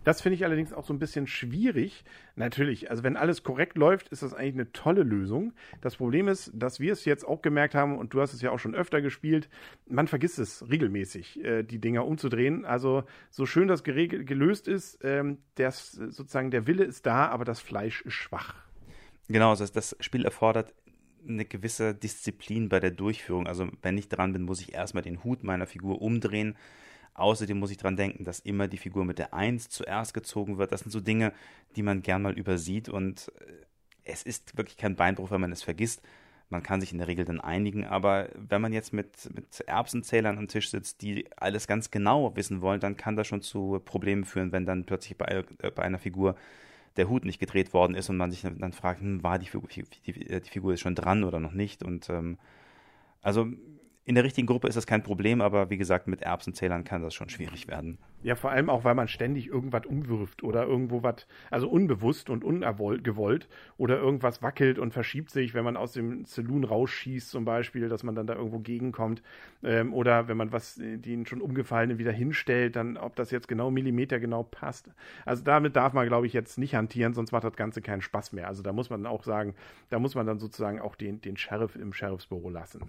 Das 0.04 0.20
finde 0.20 0.34
ich 0.34 0.44
allerdings 0.44 0.72
auch 0.72 0.84
so 0.84 0.92
ein 0.92 0.98
bisschen 0.98 1.26
schwierig. 1.26 2.04
Natürlich, 2.36 2.90
also 2.90 3.02
wenn 3.02 3.16
alles 3.16 3.42
korrekt 3.42 3.76
läuft, 3.76 4.08
ist 4.08 4.22
das 4.22 4.34
eigentlich 4.34 4.54
eine 4.54 4.72
tolle 4.72 5.02
Lösung. 5.02 5.52
Das 5.80 5.96
Problem 5.96 6.28
ist, 6.28 6.52
dass 6.54 6.78
wir 6.78 6.92
es 6.92 7.04
jetzt 7.04 7.26
auch 7.26 7.42
gemerkt 7.42 7.74
haben, 7.74 7.98
und 7.98 8.14
du 8.14 8.20
hast 8.20 8.34
es 8.34 8.42
ja 8.42 8.50
auch 8.50 8.58
schon 8.58 8.74
öfter 8.74 9.00
gespielt, 9.00 9.48
man 9.88 10.06
vergisst 10.06 10.38
es 10.38 10.68
regelmäßig, 10.68 11.42
äh, 11.42 11.62
die 11.62 11.78
Dinger 11.78 12.06
umzudrehen. 12.06 12.64
Also 12.64 13.04
so 13.30 13.46
schön 13.46 13.66
das 13.66 13.82
gelöst 13.82 14.68
ist, 14.68 14.98
ähm, 15.02 15.38
das, 15.54 15.92
sozusagen 15.92 16.50
der 16.50 16.66
Wille 16.66 16.84
ist 16.84 17.06
da, 17.06 17.28
aber 17.28 17.44
das 17.44 17.60
Fleisch 17.60 18.02
ist 18.02 18.14
schwach. 18.14 18.54
Genau, 19.28 19.50
also 19.50 19.66
das 19.66 19.96
Spiel 20.00 20.24
erfordert 20.24 20.74
eine 21.26 21.46
gewisse 21.46 21.94
Disziplin 21.94 22.68
bei 22.68 22.80
der 22.80 22.90
Durchführung. 22.90 23.46
Also 23.46 23.68
wenn 23.80 23.96
ich 23.96 24.08
dran 24.10 24.34
bin, 24.34 24.42
muss 24.42 24.60
ich 24.60 24.74
erstmal 24.74 25.02
den 25.02 25.24
Hut 25.24 25.42
meiner 25.42 25.66
Figur 25.66 26.02
umdrehen 26.02 26.56
Außerdem 27.14 27.58
muss 27.58 27.70
ich 27.70 27.76
daran 27.76 27.96
denken, 27.96 28.24
dass 28.24 28.40
immer 28.40 28.68
die 28.68 28.76
Figur 28.76 29.04
mit 29.04 29.18
der 29.18 29.32
Eins 29.32 29.68
zuerst 29.68 30.14
gezogen 30.14 30.58
wird. 30.58 30.72
Das 30.72 30.80
sind 30.80 30.90
so 30.90 31.00
Dinge, 31.00 31.32
die 31.76 31.82
man 31.82 32.02
gern 32.02 32.22
mal 32.22 32.36
übersieht 32.36 32.88
und 32.88 33.32
äh, 33.40 33.64
es 34.04 34.22
ist 34.22 34.56
wirklich 34.56 34.76
kein 34.76 34.96
Beinbruch, 34.96 35.30
wenn 35.30 35.40
man 35.40 35.52
es 35.52 35.62
vergisst. 35.62 36.02
Man 36.50 36.62
kann 36.62 36.80
sich 36.80 36.92
in 36.92 36.98
der 36.98 37.08
Regel 37.08 37.24
dann 37.24 37.40
einigen, 37.40 37.84
aber 37.84 38.28
wenn 38.34 38.60
man 38.60 38.72
jetzt 38.72 38.92
mit, 38.92 39.34
mit 39.34 39.60
Erbsenzählern 39.60 40.36
am 40.36 40.46
Tisch 40.46 40.70
sitzt, 40.70 41.00
die 41.00 41.26
alles 41.36 41.66
ganz 41.66 41.90
genau 41.90 42.36
wissen 42.36 42.60
wollen, 42.60 42.80
dann 42.80 42.96
kann 42.96 43.16
das 43.16 43.26
schon 43.26 43.40
zu 43.40 43.80
Problemen 43.84 44.24
führen, 44.24 44.52
wenn 44.52 44.66
dann 44.66 44.84
plötzlich 44.84 45.16
bei, 45.16 45.26
äh, 45.26 45.70
bei 45.70 45.82
einer 45.82 45.98
Figur 45.98 46.36
der 46.96 47.08
Hut 47.08 47.24
nicht 47.24 47.40
gedreht 47.40 47.72
worden 47.72 47.94
ist 47.94 48.08
und 48.08 48.16
man 48.16 48.30
sich 48.30 48.42
dann 48.42 48.72
fragt, 48.72 49.00
hm, 49.00 49.22
war 49.22 49.38
die 49.38 49.46
Figur, 49.46 49.68
die, 49.68 49.84
die, 50.12 50.50
Figur 50.50 50.76
schon 50.76 50.94
dran 50.94 51.24
oder 51.24 51.40
noch 51.40 51.52
nicht? 51.52 51.82
Und 51.82 52.08
ähm, 52.10 52.38
also 53.22 53.48
in 54.04 54.14
der 54.14 54.24
richtigen 54.24 54.46
Gruppe 54.46 54.68
ist 54.68 54.76
das 54.76 54.86
kein 54.86 55.02
Problem, 55.02 55.40
aber 55.40 55.70
wie 55.70 55.78
gesagt, 55.78 56.06
mit 56.06 56.22
Erbsenzählern 56.22 56.84
kann 56.84 57.02
das 57.02 57.14
schon 57.14 57.30
schwierig 57.30 57.68
werden. 57.68 57.98
Ja, 58.24 58.36
vor 58.36 58.50
allem 58.50 58.70
auch, 58.70 58.84
weil 58.84 58.94
man 58.94 59.06
ständig 59.06 59.48
irgendwas 59.48 59.84
umwirft 59.84 60.42
oder 60.42 60.64
irgendwo 60.64 61.02
was, 61.02 61.26
also 61.50 61.68
unbewusst 61.68 62.30
und 62.30 62.42
unerwollt 62.42 63.48
oder 63.76 63.98
irgendwas 63.98 64.42
wackelt 64.42 64.78
und 64.78 64.92
verschiebt 64.94 65.30
sich, 65.30 65.52
wenn 65.52 65.62
man 65.62 65.76
aus 65.76 65.92
dem 65.92 66.24
Saloon 66.24 66.64
rausschießt 66.64 67.28
zum 67.28 67.44
Beispiel, 67.44 67.90
dass 67.90 68.02
man 68.02 68.14
dann 68.14 68.26
da 68.26 68.34
irgendwo 68.34 68.60
gegenkommt 68.60 69.22
ähm, 69.62 69.92
oder 69.92 70.26
wenn 70.26 70.38
man 70.38 70.52
was, 70.52 70.76
den 70.80 71.26
schon 71.26 71.42
umgefallenen 71.42 71.98
wieder 71.98 72.12
hinstellt, 72.12 72.76
dann 72.76 72.96
ob 72.96 73.14
das 73.14 73.30
jetzt 73.30 73.46
genau 73.46 73.70
Millimeter 73.70 74.18
genau 74.18 74.42
passt. 74.42 74.88
Also 75.26 75.44
damit 75.44 75.76
darf 75.76 75.92
man, 75.92 76.06
glaube 76.06 76.26
ich, 76.26 76.32
jetzt 76.32 76.56
nicht 76.56 76.74
hantieren, 76.74 77.12
sonst 77.12 77.30
macht 77.32 77.44
das 77.44 77.56
Ganze 77.56 77.82
keinen 77.82 78.00
Spaß 78.00 78.32
mehr. 78.32 78.48
Also 78.48 78.62
da 78.62 78.72
muss 78.72 78.88
man 78.88 79.04
auch 79.04 79.24
sagen, 79.24 79.54
da 79.90 79.98
muss 79.98 80.14
man 80.14 80.26
dann 80.26 80.38
sozusagen 80.38 80.80
auch 80.80 80.94
den, 80.96 81.20
den 81.20 81.36
Sheriff 81.36 81.76
im 81.76 81.92
Sheriffsbüro 81.92 82.48
lassen. 82.48 82.80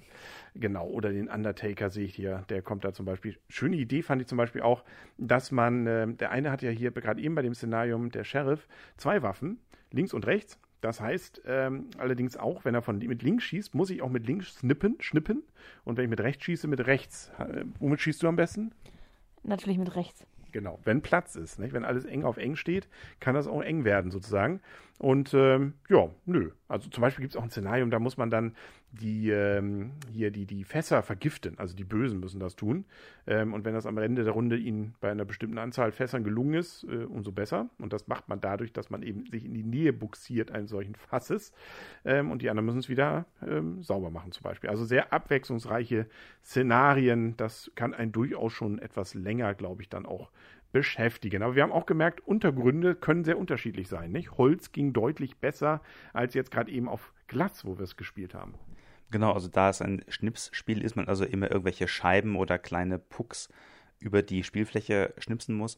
Genau, 0.56 0.88
oder 0.88 1.12
den 1.12 1.27
Undertaker 1.27 1.89
sehe 1.89 2.06
ich 2.06 2.15
hier, 2.15 2.46
der 2.50 2.62
kommt 2.62 2.86
da 2.86 2.94
zum 2.94 3.06
Beispiel. 3.06 3.36
Schöne 3.50 3.75
Idee 3.75 4.01
fand 4.01 4.22
ich 4.22 4.27
zum 4.27 4.38
Beispiel 4.38 4.62
auch, 4.62 4.84
dass 5.27 5.51
man, 5.51 5.88
äh, 5.88 6.08
der 6.13 6.32
eine 6.32 6.51
hat 6.51 6.62
ja 6.62 6.70
hier 6.70 6.91
gerade 6.91 7.22
eben 7.22 7.36
bei 7.36 7.41
dem 7.41 7.53
Szenarium, 7.53 8.12
der 8.12 8.24
Sheriff, 8.24 8.67
zwei 8.98 9.22
Waffen, 9.22 9.60
links 9.91 10.13
und 10.13 10.25
rechts. 10.25 10.60
Das 10.82 11.01
heißt 11.01 11.41
ähm, 11.48 11.88
allerdings 11.98 12.38
auch, 12.38 12.63
wenn 12.65 12.75
er 12.75 12.82
von, 12.82 13.00
mit 13.00 13.24
links 13.24 13.44
schießt, 13.46 13.74
muss 13.74 13.89
ich 13.89 14.01
auch 14.01 14.10
mit 14.10 14.27
links 14.27 14.55
snippen, 14.55 14.98
schnippen. 15.00 15.44
Und 15.84 15.98
wenn 15.98 16.03
ich 16.03 16.10
mit 16.10 16.20
rechts 16.20 16.44
schieße, 16.44 16.67
mit 16.67 16.86
rechts. 16.86 17.32
Äh, 17.39 17.65
womit 17.79 18.01
schießt 18.01 18.22
du 18.22 18.27
am 18.27 18.36
besten? 18.36 18.72
Natürlich 19.44 19.77
mit 19.77 19.96
rechts. 19.96 20.27
Genau, 20.51 20.79
wenn 20.86 21.01
Platz 21.01 21.36
ist. 21.36 21.60
Nicht? 21.60 21.74
Wenn 21.74 21.84
alles 21.84 22.05
eng 22.05 22.24
auf 22.24 22.38
eng 22.38 22.55
steht, 22.55 22.88
kann 23.20 23.36
das 23.36 23.48
auch 23.48 23.62
eng 23.62 23.84
werden 23.84 24.12
sozusagen. 24.12 24.62
Und 24.98 25.34
ähm, 25.34 25.74
ja, 25.90 26.10
nö. 26.25 26.52
Also 26.70 26.90
zum 26.90 27.02
Beispiel 27.02 27.24
gibt 27.24 27.34
es 27.34 27.38
auch 27.38 27.44
ein 27.44 27.50
Szenario, 27.50 27.86
da 27.88 28.00
muss 28.00 28.18
man 28.18 28.30
dann 28.30 28.56
die 28.92 29.30
ähm, 29.30 29.92
hier 30.10 30.32
die, 30.32 30.46
die 30.46 30.64
Fässer 30.64 31.04
vergiften. 31.04 31.60
Also 31.60 31.75
die 31.75 31.84
Bösen 31.84 32.22
müssen 32.22 32.40
das 32.40 32.56
tun. 32.56 32.86
Ähm, 33.28 33.54
und 33.54 33.66
wenn 33.66 33.74
das 33.74 33.86
am 33.86 33.98
Ende 33.98 34.24
der 34.24 34.32
Runde 34.32 34.56
ihnen 34.56 34.96
bei 35.02 35.12
einer 35.12 35.25
bestimmten 35.25 35.58
Anzahl 35.58 35.92
Fässern 35.92 36.24
gelungen 36.24 36.54
ist, 36.54 36.86
äh, 36.86 37.04
umso 37.04 37.34
besser. 37.34 37.70
Und 37.78 37.92
das 37.92 38.08
macht 38.08 38.30
man 38.30 38.40
dadurch, 38.40 38.72
dass 38.72 38.90
man 38.90 39.04
eben 39.04 39.25
sich 39.25 39.44
in 39.44 39.54
die 39.54 39.64
Nähe 39.64 39.92
buxiert 39.92 40.52
eines 40.52 40.70
solchen 40.70 40.96
Fasses. 40.96 41.52
Ähm, 42.06 42.32
und 42.32 42.42
die 42.42 42.50
anderen 42.50 42.66
müssen 42.66 42.80
es 42.80 42.90
wieder 42.90 43.25
ähm, 43.46 43.84
sauber 43.84 44.12
machen 44.12 44.32
zum 44.32 44.44
Beispiel. 44.44 44.70
Also 44.70 44.86
sehr 44.86 45.12
abwechslungsreiche 45.12 46.08
Szenarien. 46.42 47.36
Das 47.36 47.70
kann 47.75 47.94
einen 47.94 48.14
durchaus 48.14 48.54
schon 48.54 48.80
etwas 48.80 49.14
länger, 49.14 49.54
glaube 49.56 49.82
ich, 49.82 49.90
dann 49.90 50.06
auch 50.06 50.32
beschäftigen. 50.75 51.41
Aber 51.41 51.55
wir 51.55 51.63
haben 51.63 51.72
auch 51.72 51.86
gemerkt, 51.86 52.27
Untergründe 52.27 52.96
können 52.96 53.24
sehr 53.24 53.38
unterschiedlich 53.38 53.88
sein. 53.88 54.12
Nicht? 54.12 54.38
Holz 54.38 54.74
ging 54.74 54.91
deutlich 54.91 55.38
besser 55.38 55.82
als 56.12 56.34
jetzt 56.34 56.51
gerade 56.51 56.70
eben 56.70 56.89
auf 56.89 57.13
Glas, 57.27 57.63
wo 57.63 57.77
wir 57.77 57.86
es 57.86 57.96
gespielt 57.96 58.34
haben. 58.34 58.55
Genau, 59.10 59.32
also 59.32 59.48
da 59.48 59.70
es 59.70 59.82
ein 59.82 60.03
Schnipsspiel 60.10 60.82
ist, 60.84 60.98
man 60.98 61.08
also 61.08 61.24
immer 61.24 61.50
irgendwelche 61.50 61.88
Scheiben 61.88 62.36
oder 62.36 62.60
kleine 62.60 63.00
Pucks 63.00 63.48
über 64.00 64.22
die 64.22 64.44
Spielfläche 64.44 65.13
schnipsen 65.17 65.55
muss, 65.55 65.77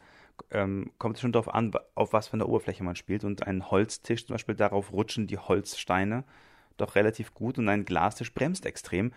ähm, 0.50 0.92
kommt 0.98 1.18
es 1.18 1.22
schon 1.22 1.32
darauf 1.32 1.54
an, 1.54 1.74
auf 1.94 2.14
was 2.14 2.30
für 2.30 2.34
eine 2.34 2.48
Oberfläche 2.48 2.84
man 2.84 2.96
spielt. 2.96 3.24
Und 3.24 3.46
ein 3.46 3.70
Holztisch 3.70 4.26
zum 4.26 4.34
Beispiel, 4.34 4.56
darauf 4.56 4.92
rutschen 4.92 5.28
die 5.28 5.38
Holzsteine 5.38 6.24
doch 6.78 6.96
relativ 6.96 7.36
gut 7.36 7.60
und 7.60 7.70
ein 7.70 7.86
Glastisch 7.86 8.34
bremst 8.34 8.66
extrem, 8.66 9.12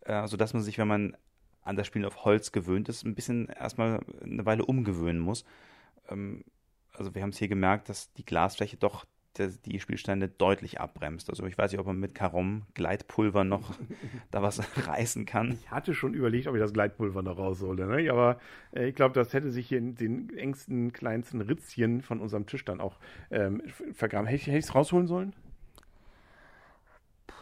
äh, 0.00 0.26
sodass 0.26 0.54
man 0.54 0.62
sich, 0.64 0.76
wenn 0.78 0.88
man 0.88 1.16
an 1.62 1.76
das 1.76 1.86
Spielen 1.86 2.04
auf 2.04 2.24
Holz 2.24 2.52
gewöhnt 2.52 2.88
ist, 2.88 3.04
ein 3.04 3.14
bisschen 3.14 3.48
erstmal 3.48 4.00
eine 4.22 4.44
Weile 4.46 4.64
umgewöhnen 4.64 5.20
muss. 5.20 5.44
Ähm, 6.08 6.44
also 6.92 7.14
wir 7.14 7.22
haben 7.22 7.30
es 7.30 7.38
hier 7.38 7.48
gemerkt, 7.48 7.88
dass 7.88 8.12
die 8.12 8.24
Glasfläche 8.24 8.76
doch 8.76 9.06
die 9.38 9.78
Spielsteine 9.78 10.28
deutlich 10.28 10.80
abbremst. 10.80 11.30
Also 11.30 11.46
ich 11.46 11.56
weiß 11.56 11.70
nicht, 11.70 11.80
ob 11.80 11.86
man 11.86 11.98
mit 11.98 12.14
Karom 12.14 12.62
Gleitpulver 12.74 13.44
noch 13.44 13.74
da 14.30 14.42
was 14.42 14.60
reißen 14.86 15.24
kann. 15.24 15.52
Ich 15.52 15.70
hatte 15.70 15.94
schon 15.94 16.14
überlegt, 16.14 16.48
ob 16.48 16.54
ich 16.56 16.60
das 16.60 16.72
Gleitpulver 16.72 17.22
noch 17.22 17.38
raushole, 17.38 17.86
ne? 17.86 18.10
aber 18.10 18.38
äh, 18.74 18.88
ich 18.88 18.94
glaube, 18.94 19.14
das 19.14 19.32
hätte 19.32 19.50
sich 19.50 19.68
hier 19.68 19.78
in 19.78 19.94
den 19.94 20.36
engsten, 20.36 20.92
kleinsten 20.92 21.40
Ritzchen 21.40 22.02
von 22.02 22.20
unserem 22.20 22.46
Tisch 22.46 22.64
dann 22.64 22.80
auch 22.80 22.98
ähm, 23.30 23.62
vergraben. 23.92 24.26
Hätte 24.26 24.50
ich 24.50 24.64
es 24.64 24.74
rausholen 24.74 25.06
sollen? 25.06 25.32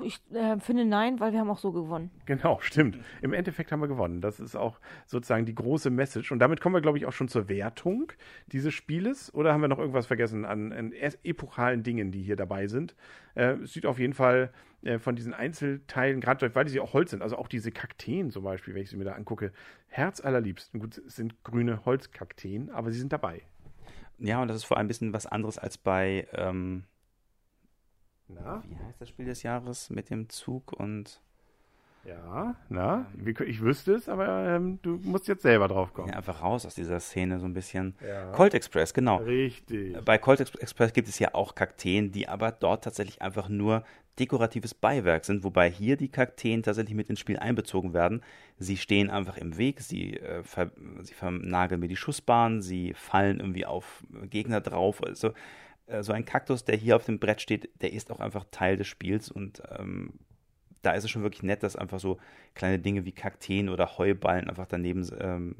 Ich 0.00 0.20
äh, 0.32 0.58
finde 0.60 0.84
nein, 0.84 1.20
weil 1.20 1.32
wir 1.32 1.40
haben 1.40 1.50
auch 1.50 1.58
so 1.58 1.72
gewonnen. 1.72 2.10
Genau, 2.26 2.58
stimmt. 2.62 2.98
Im 3.22 3.32
Endeffekt 3.32 3.72
haben 3.72 3.80
wir 3.80 3.88
gewonnen. 3.88 4.20
Das 4.20 4.40
ist 4.40 4.56
auch 4.56 4.80
sozusagen 5.06 5.46
die 5.46 5.54
große 5.54 5.90
Message. 5.90 6.32
Und 6.32 6.38
damit 6.38 6.60
kommen 6.60 6.74
wir, 6.74 6.80
glaube 6.80 6.98
ich, 6.98 7.06
auch 7.06 7.12
schon 7.12 7.28
zur 7.28 7.48
Wertung 7.48 8.12
dieses 8.48 8.74
Spieles. 8.74 9.32
Oder 9.34 9.52
haben 9.52 9.60
wir 9.60 9.68
noch 9.68 9.78
irgendwas 9.78 10.06
vergessen 10.06 10.44
an, 10.44 10.72
an 10.72 10.92
epochalen 10.92 11.82
Dingen, 11.82 12.10
die 12.10 12.22
hier 12.22 12.36
dabei 12.36 12.66
sind? 12.66 12.94
Äh, 13.34 13.54
es 13.62 13.72
sieht 13.72 13.86
auf 13.86 13.98
jeden 13.98 14.14
Fall 14.14 14.52
äh, 14.82 14.98
von 14.98 15.16
diesen 15.16 15.34
Einzelteilen, 15.34 16.20
gerade 16.20 16.54
weil 16.54 16.68
sie 16.68 16.80
auch 16.80 16.92
Holz 16.92 17.10
sind, 17.10 17.22
also 17.22 17.36
auch 17.36 17.48
diese 17.48 17.72
Kakteen 17.72 18.30
zum 18.30 18.44
Beispiel, 18.44 18.74
wenn 18.74 18.82
ich 18.82 18.90
sie 18.90 18.96
mir 18.96 19.04
da 19.04 19.12
angucke, 19.12 19.52
Herz 19.88 20.20
allerliebsten. 20.20 20.80
Gut, 20.80 20.98
es 20.98 21.16
sind 21.16 21.42
grüne 21.42 21.84
Holzkakteen, 21.84 22.70
aber 22.70 22.92
sie 22.92 22.98
sind 22.98 23.12
dabei. 23.12 23.42
Ja, 24.18 24.42
und 24.42 24.48
das 24.48 24.58
ist 24.58 24.64
vor 24.64 24.76
allem 24.76 24.86
ein 24.86 24.88
bisschen 24.88 25.12
was 25.12 25.26
anderes 25.26 25.58
als 25.58 25.78
bei. 25.78 26.26
Ähm 26.32 26.84
na? 28.28 28.62
Wie 28.68 28.76
heißt 28.76 29.00
das 29.00 29.08
Spiel 29.08 29.26
des 29.26 29.42
Jahres 29.42 29.90
mit 29.90 30.10
dem 30.10 30.28
Zug 30.28 30.72
und. 30.72 31.20
Ja, 32.04 32.54
na, 32.70 33.06
ich 33.44 33.60
wüsste 33.60 33.92
es, 33.92 34.08
aber 34.08 34.48
ähm, 34.48 34.78
du 34.80 34.98
musst 35.02 35.28
jetzt 35.28 35.42
selber 35.42 35.68
drauf 35.68 35.92
kommen. 35.92 36.08
Ja, 36.08 36.14
einfach 36.14 36.42
raus 36.42 36.64
aus 36.64 36.74
dieser 36.74 37.00
Szene 37.00 37.38
so 37.38 37.44
ein 37.44 37.52
bisschen. 37.52 37.96
Ja. 38.00 38.30
Colt 38.32 38.54
Express, 38.54 38.94
genau. 38.94 39.16
Richtig. 39.16 40.02
Bei 40.04 40.16
Colt 40.16 40.40
Express 40.40 40.92
gibt 40.94 41.08
es 41.08 41.18
ja 41.18 41.34
auch 41.34 41.54
Kakteen, 41.54 42.10
die 42.10 42.26
aber 42.28 42.52
dort 42.52 42.84
tatsächlich 42.84 43.20
einfach 43.20 43.50
nur 43.50 43.84
dekoratives 44.18 44.74
Beiwerk 44.74 45.24
sind, 45.24 45.44
wobei 45.44 45.70
hier 45.70 45.96
die 45.96 46.08
Kakteen 46.08 46.62
tatsächlich 46.62 46.94
mit 46.94 47.08
ins 47.08 47.20
Spiel 47.20 47.38
einbezogen 47.38 47.92
werden. 47.92 48.22
Sie 48.58 48.76
stehen 48.76 49.10
einfach 49.10 49.36
im 49.36 49.56
Weg, 49.58 49.80
sie, 49.80 50.14
äh, 50.16 50.42
ver 50.42 50.70
sie 51.00 51.14
vernageln 51.14 51.80
mir 51.80 51.88
die 51.88 51.96
Schussbahn, 51.96 52.62
sie 52.62 52.94
fallen 52.94 53.40
irgendwie 53.40 53.66
auf 53.66 54.02
Gegner 54.30 54.60
drauf. 54.60 55.02
Also 55.04 55.32
äh, 55.88 56.02
so 56.02 56.12
ein 56.12 56.24
Kaktus, 56.24 56.64
der 56.64 56.76
hier 56.76 56.96
auf 56.96 57.04
dem 57.04 57.18
Brett 57.18 57.40
steht, 57.40 57.70
der 57.82 57.92
ist 57.92 58.10
auch 58.10 58.20
einfach 58.20 58.44
Teil 58.50 58.76
des 58.76 58.86
Spiels 58.86 59.30
und 59.30 59.62
ähm, 59.78 60.12
da 60.82 60.92
ist 60.92 61.04
es 61.04 61.10
schon 61.10 61.22
wirklich 61.22 61.42
nett, 61.42 61.62
dass 61.62 61.76
einfach 61.76 61.98
so 61.98 62.18
kleine 62.54 62.78
Dinge 62.78 63.04
wie 63.04 63.12
Kakteen 63.12 63.68
oder 63.68 63.98
Heuballen 63.98 64.48
einfach 64.48 64.66
daneben 64.66 65.06
ähm, 65.18 65.56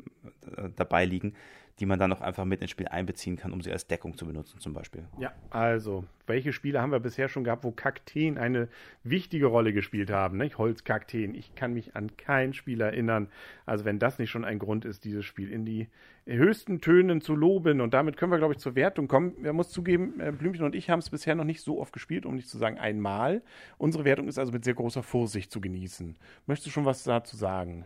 dabei 0.76 1.04
liegen, 1.04 1.35
die 1.80 1.87
man 1.87 1.99
dann 1.99 2.12
auch 2.12 2.20
einfach 2.20 2.44
mit 2.44 2.62
ins 2.62 2.70
Spiel 2.70 2.88
einbeziehen 2.88 3.37
kann, 3.37 3.52
um 3.52 3.61
sie 3.61 3.73
als 3.73 3.87
Deckung 3.87 4.16
zu 4.16 4.26
benutzen 4.26 4.61
zum 4.61 4.73
Beispiel. 4.73 5.06
Ja, 5.18 5.32
also, 5.50 6.04
welche 6.28 6.52
Spiele 6.52 6.80
haben 6.80 6.92
wir 6.92 7.00
bisher 7.00 7.28
schon 7.28 7.44
gehabt, 7.44 7.64
wo 7.64 7.70
Kakteen 7.70 8.38
eine 8.38 8.68
wichtige 9.02 9.47
Rolle 9.47 9.73
gespielt 9.73 10.11
haben? 10.11 10.38
Nicht? 10.38 10.58
Holzkakteen. 10.58 11.35
Ich 11.35 11.54
kann 11.54 11.75
mich 11.75 11.97
an 11.97 12.16
kein 12.16 12.54
Spiel 12.54 12.80
erinnern. 12.80 13.28
Also, 13.66 13.85
wenn 13.85 13.99
das 13.99 14.18
nicht 14.18 14.30
schon 14.30 14.44
ein 14.44 14.58
Grund 14.58 14.85
ist, 14.85 15.04
dieses 15.04 15.25
Spiel 15.25 15.50
in 15.50 15.64
die 15.64 15.88
höchsten 16.37 16.80
Tönen 16.80 17.20
zu 17.20 17.35
loben. 17.35 17.80
Und 17.80 17.94
damit 17.94 18.16
können 18.16 18.32
wir, 18.32 18.38
glaube 18.38 18.54
ich, 18.54 18.61
zur 18.61 18.75
Wertung 18.75 19.08
kommen. 19.08 19.35
Man 19.40 19.56
muss 19.56 19.70
zugeben, 19.70 20.20
äh, 20.20 20.32
Blümchen 20.32 20.64
und 20.64 20.75
ich 20.75 20.90
haben 20.90 20.99
es 20.99 21.11
bisher 21.11 21.35
noch 21.35 21.44
nicht 21.44 21.62
so 21.62 21.80
oft 21.80 21.92
gespielt, 21.92 22.26
um 22.26 22.35
nicht 22.35 22.49
zu 22.49 22.58
sagen 22.58 22.78
einmal. 22.78 23.42
Unsere 23.78 24.04
Wertung 24.04 24.28
ist 24.28 24.38
also 24.38 24.52
mit 24.52 24.64
sehr 24.64 24.75
großer 24.75 25.02
Vorsicht 25.02 25.50
zu 25.50 25.61
genießen. 25.61 26.16
Möchtest 26.47 26.66
du 26.66 26.70
schon 26.70 26.85
was 26.85 27.02
dazu 27.04 27.37
sagen? 27.37 27.85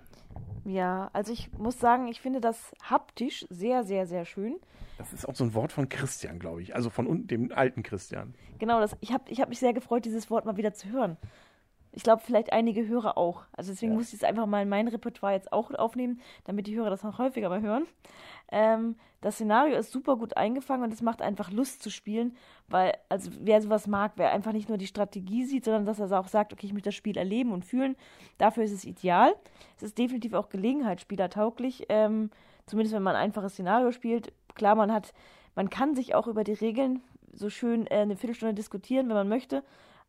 Ja, 0.65 1.11
also 1.13 1.33
ich 1.33 1.53
muss 1.59 1.79
sagen, 1.79 2.09
ich 2.09 2.21
finde 2.21 2.41
das 2.41 2.73
haptisch 2.83 3.45
sehr, 3.51 3.85
sehr, 3.85 4.07
sehr 4.07 4.25
schön. 4.25 4.57
Das 4.99 5.13
ist 5.13 5.29
auch 5.29 5.35
so 5.35 5.45
ein 5.45 5.55
Wort 5.55 5.73
von 5.73 5.89
Christian, 5.89 6.39
glaube 6.39 6.63
ich. 6.63 6.75
Also 6.75 6.91
von 6.91 7.27
dem 7.27 7.53
alten 7.53 7.83
Christian. 7.83 8.32
Genau, 8.59 8.81
das, 8.81 8.97
ich 9.01 9.13
habe 9.13 9.25
ich 9.29 9.41
hab 9.41 9.49
mich 9.49 9.59
sehr 9.59 9.73
gefreut, 9.73 10.05
dieses 10.05 10.31
Wort 10.31 10.45
mal 10.45 10.57
wieder 10.57 10.73
zu 10.73 10.89
hören. 10.89 11.17
Ich 11.95 12.03
glaube, 12.03 12.23
vielleicht 12.25 12.53
einige 12.53 12.87
Hörer 12.87 13.19
auch. 13.19 13.45
Also 13.53 13.71
deswegen 13.71 13.93
ja. 13.93 13.99
muss 13.99 14.09
ich 14.09 14.15
es 14.15 14.25
einfach 14.25 14.47
mal 14.47 14.63
in 14.63 14.69
mein 14.69 14.89
Repertoire 14.89 15.35
jetzt 15.35 15.53
auch 15.53 15.71
aufnehmen, 15.75 16.21
damit 16.45 16.67
die 16.67 16.75
Hörer 16.75 16.89
das 16.89 17.03
noch 17.03 17.19
häufiger 17.19 17.51
mal 17.51 17.61
hören. 17.61 17.87
Ähm, 18.51 18.97
das 19.21 19.35
Szenario 19.35 19.77
ist 19.77 19.93
super 19.93 20.17
gut 20.17 20.37
eingefangen 20.37 20.85
und 20.85 20.93
es 20.93 21.03
macht 21.03 21.21
einfach 21.21 21.51
Lust 21.51 21.83
zu 21.83 21.91
spielen, 21.91 22.35
weil, 22.67 22.95
also 23.11 23.31
wer 23.41 23.61
sowas 23.61 23.87
mag, 23.87 24.13
wer 24.17 24.33
einfach 24.33 24.53
nicht 24.53 24.69
nur 24.69 24.79
die 24.79 24.87
Strategie 24.87 25.45
sieht, 25.45 25.65
sondern 25.65 25.85
dass 25.85 26.01
er 26.01 26.19
auch 26.19 26.29
sagt, 26.29 26.53
okay, 26.53 26.67
ich 26.67 26.73
möchte 26.73 26.89
das 26.89 26.95
Spiel 26.95 27.19
erleben 27.19 27.53
und 27.53 27.65
fühlen, 27.65 27.95
dafür 28.39 28.65
ist 28.65 28.73
es 28.73 28.85
ideal. 28.85 29.35
Es 29.77 29.83
ist 29.83 29.99
definitiv 29.99 30.33
auch 30.33 30.49
gelegenheitsspielertauglich, 30.49 31.87
ähm, 31.91 32.31
zumindest 32.67 32.95
wenn 32.95 33.03
man 33.03 33.17
ein 33.17 33.23
einfaches 33.23 33.53
Szenario 33.53 33.93
spielt. 33.93 34.33
Klar, 34.55 34.77
man 34.77 34.91
hat, 34.91 35.13
man 35.55 35.69
kann 35.69 35.95
sich 35.95 36.15
auch 36.15 36.27
über 36.27 36.43
die 36.43 36.55
Regeln 36.55 37.03
so 37.33 37.51
schön 37.51 37.87
äh, 37.87 37.97
eine 37.97 38.17
Viertelstunde 38.17 38.55
diskutieren, 38.55 39.09
wenn 39.09 39.17
man 39.17 39.29
möchte 39.29 39.63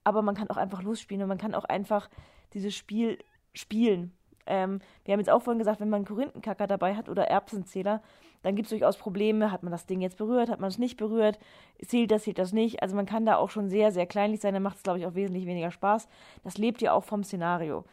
aber 0.04 0.22
man 0.22 0.36
kann 0.36 0.50
auch 0.50 0.58
einfach 0.58 0.82
losspielen 0.84 1.24
und 1.24 1.30
man 1.30 1.38
kann 1.38 1.56
auch 1.56 1.66
einfach 1.66 2.10
dieses 2.54 2.76
Spiel 2.76 3.18
spielen. 3.54 4.14
Ähm, 4.46 4.80
wir 5.06 5.14
haben 5.14 5.20
jetzt 5.20 5.30
auch 5.30 5.42
vorhin 5.42 5.60
gesagt, 5.60 5.80
wenn 5.80 5.90
man 5.90 6.06
Korinthenkacker 6.06 6.68
dabei 6.68 6.96
hat 6.96 7.08
oder 7.08 7.28
Erbsenzähler, 7.28 8.02
dann 8.42 8.56
gibt 8.56 8.66
es 8.66 8.72
durchaus 8.72 8.98
Probleme. 8.98 9.52
Hat 9.52 9.64
man 9.64 9.72
das 9.72 9.86
Ding 9.86 10.02
jetzt 10.02 10.18
berührt? 10.18 10.50
Hat 10.50 10.60
man 10.60 10.68
es 10.68 10.78
nicht 10.78 10.98
berührt? 10.98 11.40
Zählt 11.86 12.12
das, 12.12 12.24
zählt 12.24 12.40
das 12.40 12.52
nicht? 12.52 12.82
Also 12.82 12.96
man 12.96 13.06
kann 13.06 13.26
da 13.26 13.38
auch 13.38 13.50
schon 13.50 13.70
sehr, 13.70 13.94
sehr 13.94 14.06
kleinlich 14.06 14.42
sein. 14.42 14.54
Dann 14.54 14.64
macht 14.64 14.78
es, 14.78 14.84
glaube 14.84 15.00
ich, 15.00 15.06
auch 15.06 15.16
wesentlich 15.16 15.46
weniger 15.46 15.72
Spaß. 15.72 16.10
Das 16.44 16.58
lebt 16.58 16.82
ja 16.82 16.92
auch 16.92 17.06
vom 17.06 17.24
Szenario. 17.24 17.86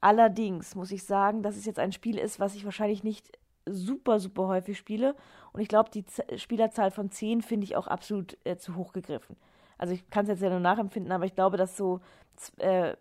Allerdings 0.00 0.76
muss 0.76 0.92
ich 0.92 1.02
sagen, 1.02 1.42
dass 1.42 1.56
es 1.56 1.64
jetzt 1.64 1.80
ein 1.80 1.90
Spiel 1.90 2.18
ist, 2.18 2.38
was 2.38 2.54
ich 2.54 2.64
wahrscheinlich 2.64 3.02
nicht 3.02 3.32
super, 3.66 4.20
super 4.20 4.48
häufig 4.48 4.78
spiele. 4.78 5.14
Und 5.52 5.60
ich 5.60 5.68
glaube, 5.68 5.90
die 5.90 6.04
Z 6.04 6.40
Spielerzahl 6.40 6.90
von 6.90 7.10
10 7.10 7.42
finde 7.42 7.64
ich 7.64 7.76
auch 7.76 7.86
absolut 7.86 8.36
äh, 8.44 8.56
zu 8.56 8.76
hoch 8.76 8.92
gegriffen 8.92 9.36
also 9.78 9.94
ich 9.94 10.08
kann 10.10 10.24
es 10.24 10.30
jetzt 10.30 10.42
ja 10.42 10.50
nur 10.50 10.60
nachempfinden, 10.60 11.12
aber 11.12 11.24
ich 11.24 11.34
glaube, 11.34 11.56
dass 11.56 11.76
so 11.76 12.00
äh, 12.58 12.94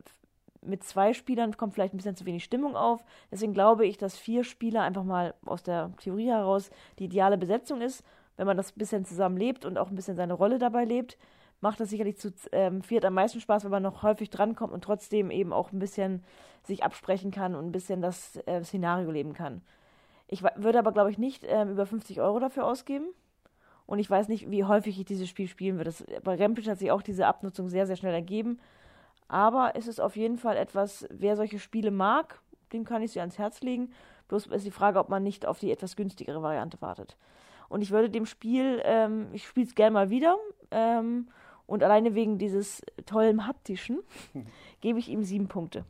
mit 0.62 0.84
zwei 0.84 1.13
Spielern 1.13 1.58
kommt 1.58 1.74
vielleicht 1.74 1.93
ein 1.93 1.98
bisschen 1.98 2.15
zu 2.15 2.25
wenig 2.25 2.43
Stimmung 2.43 2.75
auf. 2.75 3.03
Deswegen 3.32 3.53
glaube 3.53 3.86
ich, 3.86 3.98
dass 3.98 4.17
vier 4.17 4.43
Spieler 4.43 4.82
einfach 4.82 5.03
mal 5.03 5.34
aus 5.46 5.63
der 5.63 5.91
Theorie 5.98 6.27
heraus 6.27 6.72
die 7.00 7.05
ideale 7.05 7.38
Besetzung 7.38 7.82
ist. 7.82 8.03
Wenn 8.38 8.48
man 8.48 8.58
das 8.58 8.72
ein 8.72 8.79
bisschen 8.79 9.05
zusammen 9.05 9.38
lebt 9.38 9.65
und 9.65 9.77
auch 9.77 9.89
ein 9.89 9.96
bisschen 9.96 10.15
seine 10.15 10.34
Rolle 10.34 10.58
dabei 10.58 10.86
lebt, 10.86 11.17
macht 11.62 11.79
das 11.79 11.89
sicherlich 11.89 12.17
zu 12.17 12.34
ähm, 12.51 12.82
viert 12.82 13.05
am 13.05 13.13
meisten 13.13 13.39
Spaß, 13.39 13.63
wenn 13.63 13.72
man 13.72 13.84
noch 13.84 14.03
häufig 14.03 14.29
drankommt 14.29 14.74
und 14.74 14.84
trotzdem 14.84 15.32
eben 15.32 15.53
auch 15.53 15.72
ein 15.72 15.79
bisschen 15.79 16.24
sich 16.63 16.84
absprechen 16.84 17.32
kann 17.32 17.55
und 17.55 17.65
ein 17.65 17.72
bisschen 17.72 18.01
das 18.01 18.38
äh, 18.46 18.63
Szenario 18.63 19.12
leben 19.12 19.34
kann. 19.34 19.62
Ich 20.27 20.44
würde 20.44 20.80
aber, 20.80 20.92
glaube 20.92 21.12
ich, 21.12 21.18
nicht 21.18 21.44
ähm, 21.48 21.72
über 21.72 21.86
50 21.86 22.22
Euro 22.22 22.39
dafür 22.39 22.65
ausgeben. 22.65 23.06
Und 23.86 24.00
ich 24.00 24.10
weiß 24.10 24.30
nicht, 24.30 24.50
wie 24.50 24.63
häufig 24.63 24.98
ich 25.00 25.06
dieses 25.06 25.27
Spiel 25.27 25.48
spielen 25.48 25.77
würde. 25.77 25.92
Das, 25.92 26.06
bei 26.24 26.36
Rampage 26.36 26.72
hat 26.72 26.80
sich 26.80 26.92
auch 26.92 27.01
diese 27.01 27.27
Abnutzung 27.27 27.70
sehr, 27.70 27.86
sehr 27.86 27.98
schnell 27.98 28.13
ergeben. 28.13 28.60
Aber 29.27 29.74
es 29.75 29.88
ist 29.88 30.00
auf 30.00 30.15
jeden 30.15 30.38
Fall 30.38 30.58
etwas, 30.58 31.06
wer 31.10 31.36
solche 31.36 31.60
Spiele 31.60 31.92
mag, 31.92 32.39
dem 32.72 32.86
kann 32.86 33.01
ich 33.01 33.12
sie 33.12 33.20
ans 33.20 33.38
Herz 33.38 33.62
legen. 33.62 33.92
Bloß 34.27 34.48
ist 34.48 34.65
die 34.65 34.72
Frage, 34.72 35.00
ob 35.00 35.10
man 35.10 35.24
nicht 35.24 35.46
auf 35.46 35.60
die 35.60 35.72
etwas 35.72 35.96
günstigere 35.96 36.42
Variante 36.42 36.82
wartet. 36.82 37.18
Und 37.70 37.82
ich 37.82 37.92
würde 37.92 38.10
dem 38.10 38.25
Spiel, 38.25 38.82
ähm, 38.86 39.27
ich 39.34 39.48
spiele 39.48 39.68
es 39.68 39.75
gerne 39.75 39.92
mal 39.92 40.10
wieder. 40.10 40.38
Ähm, 40.72 41.27
und 41.65 41.84
alleine 41.84 42.15
wegen 42.15 42.38
dieses 42.38 42.82
tollen 43.06 43.48
haptischen 43.48 44.00
gebe 44.82 45.00
ich 45.00 45.10
ihm 45.10 45.24
sieben 45.24 45.48
Punkte. 45.48 45.86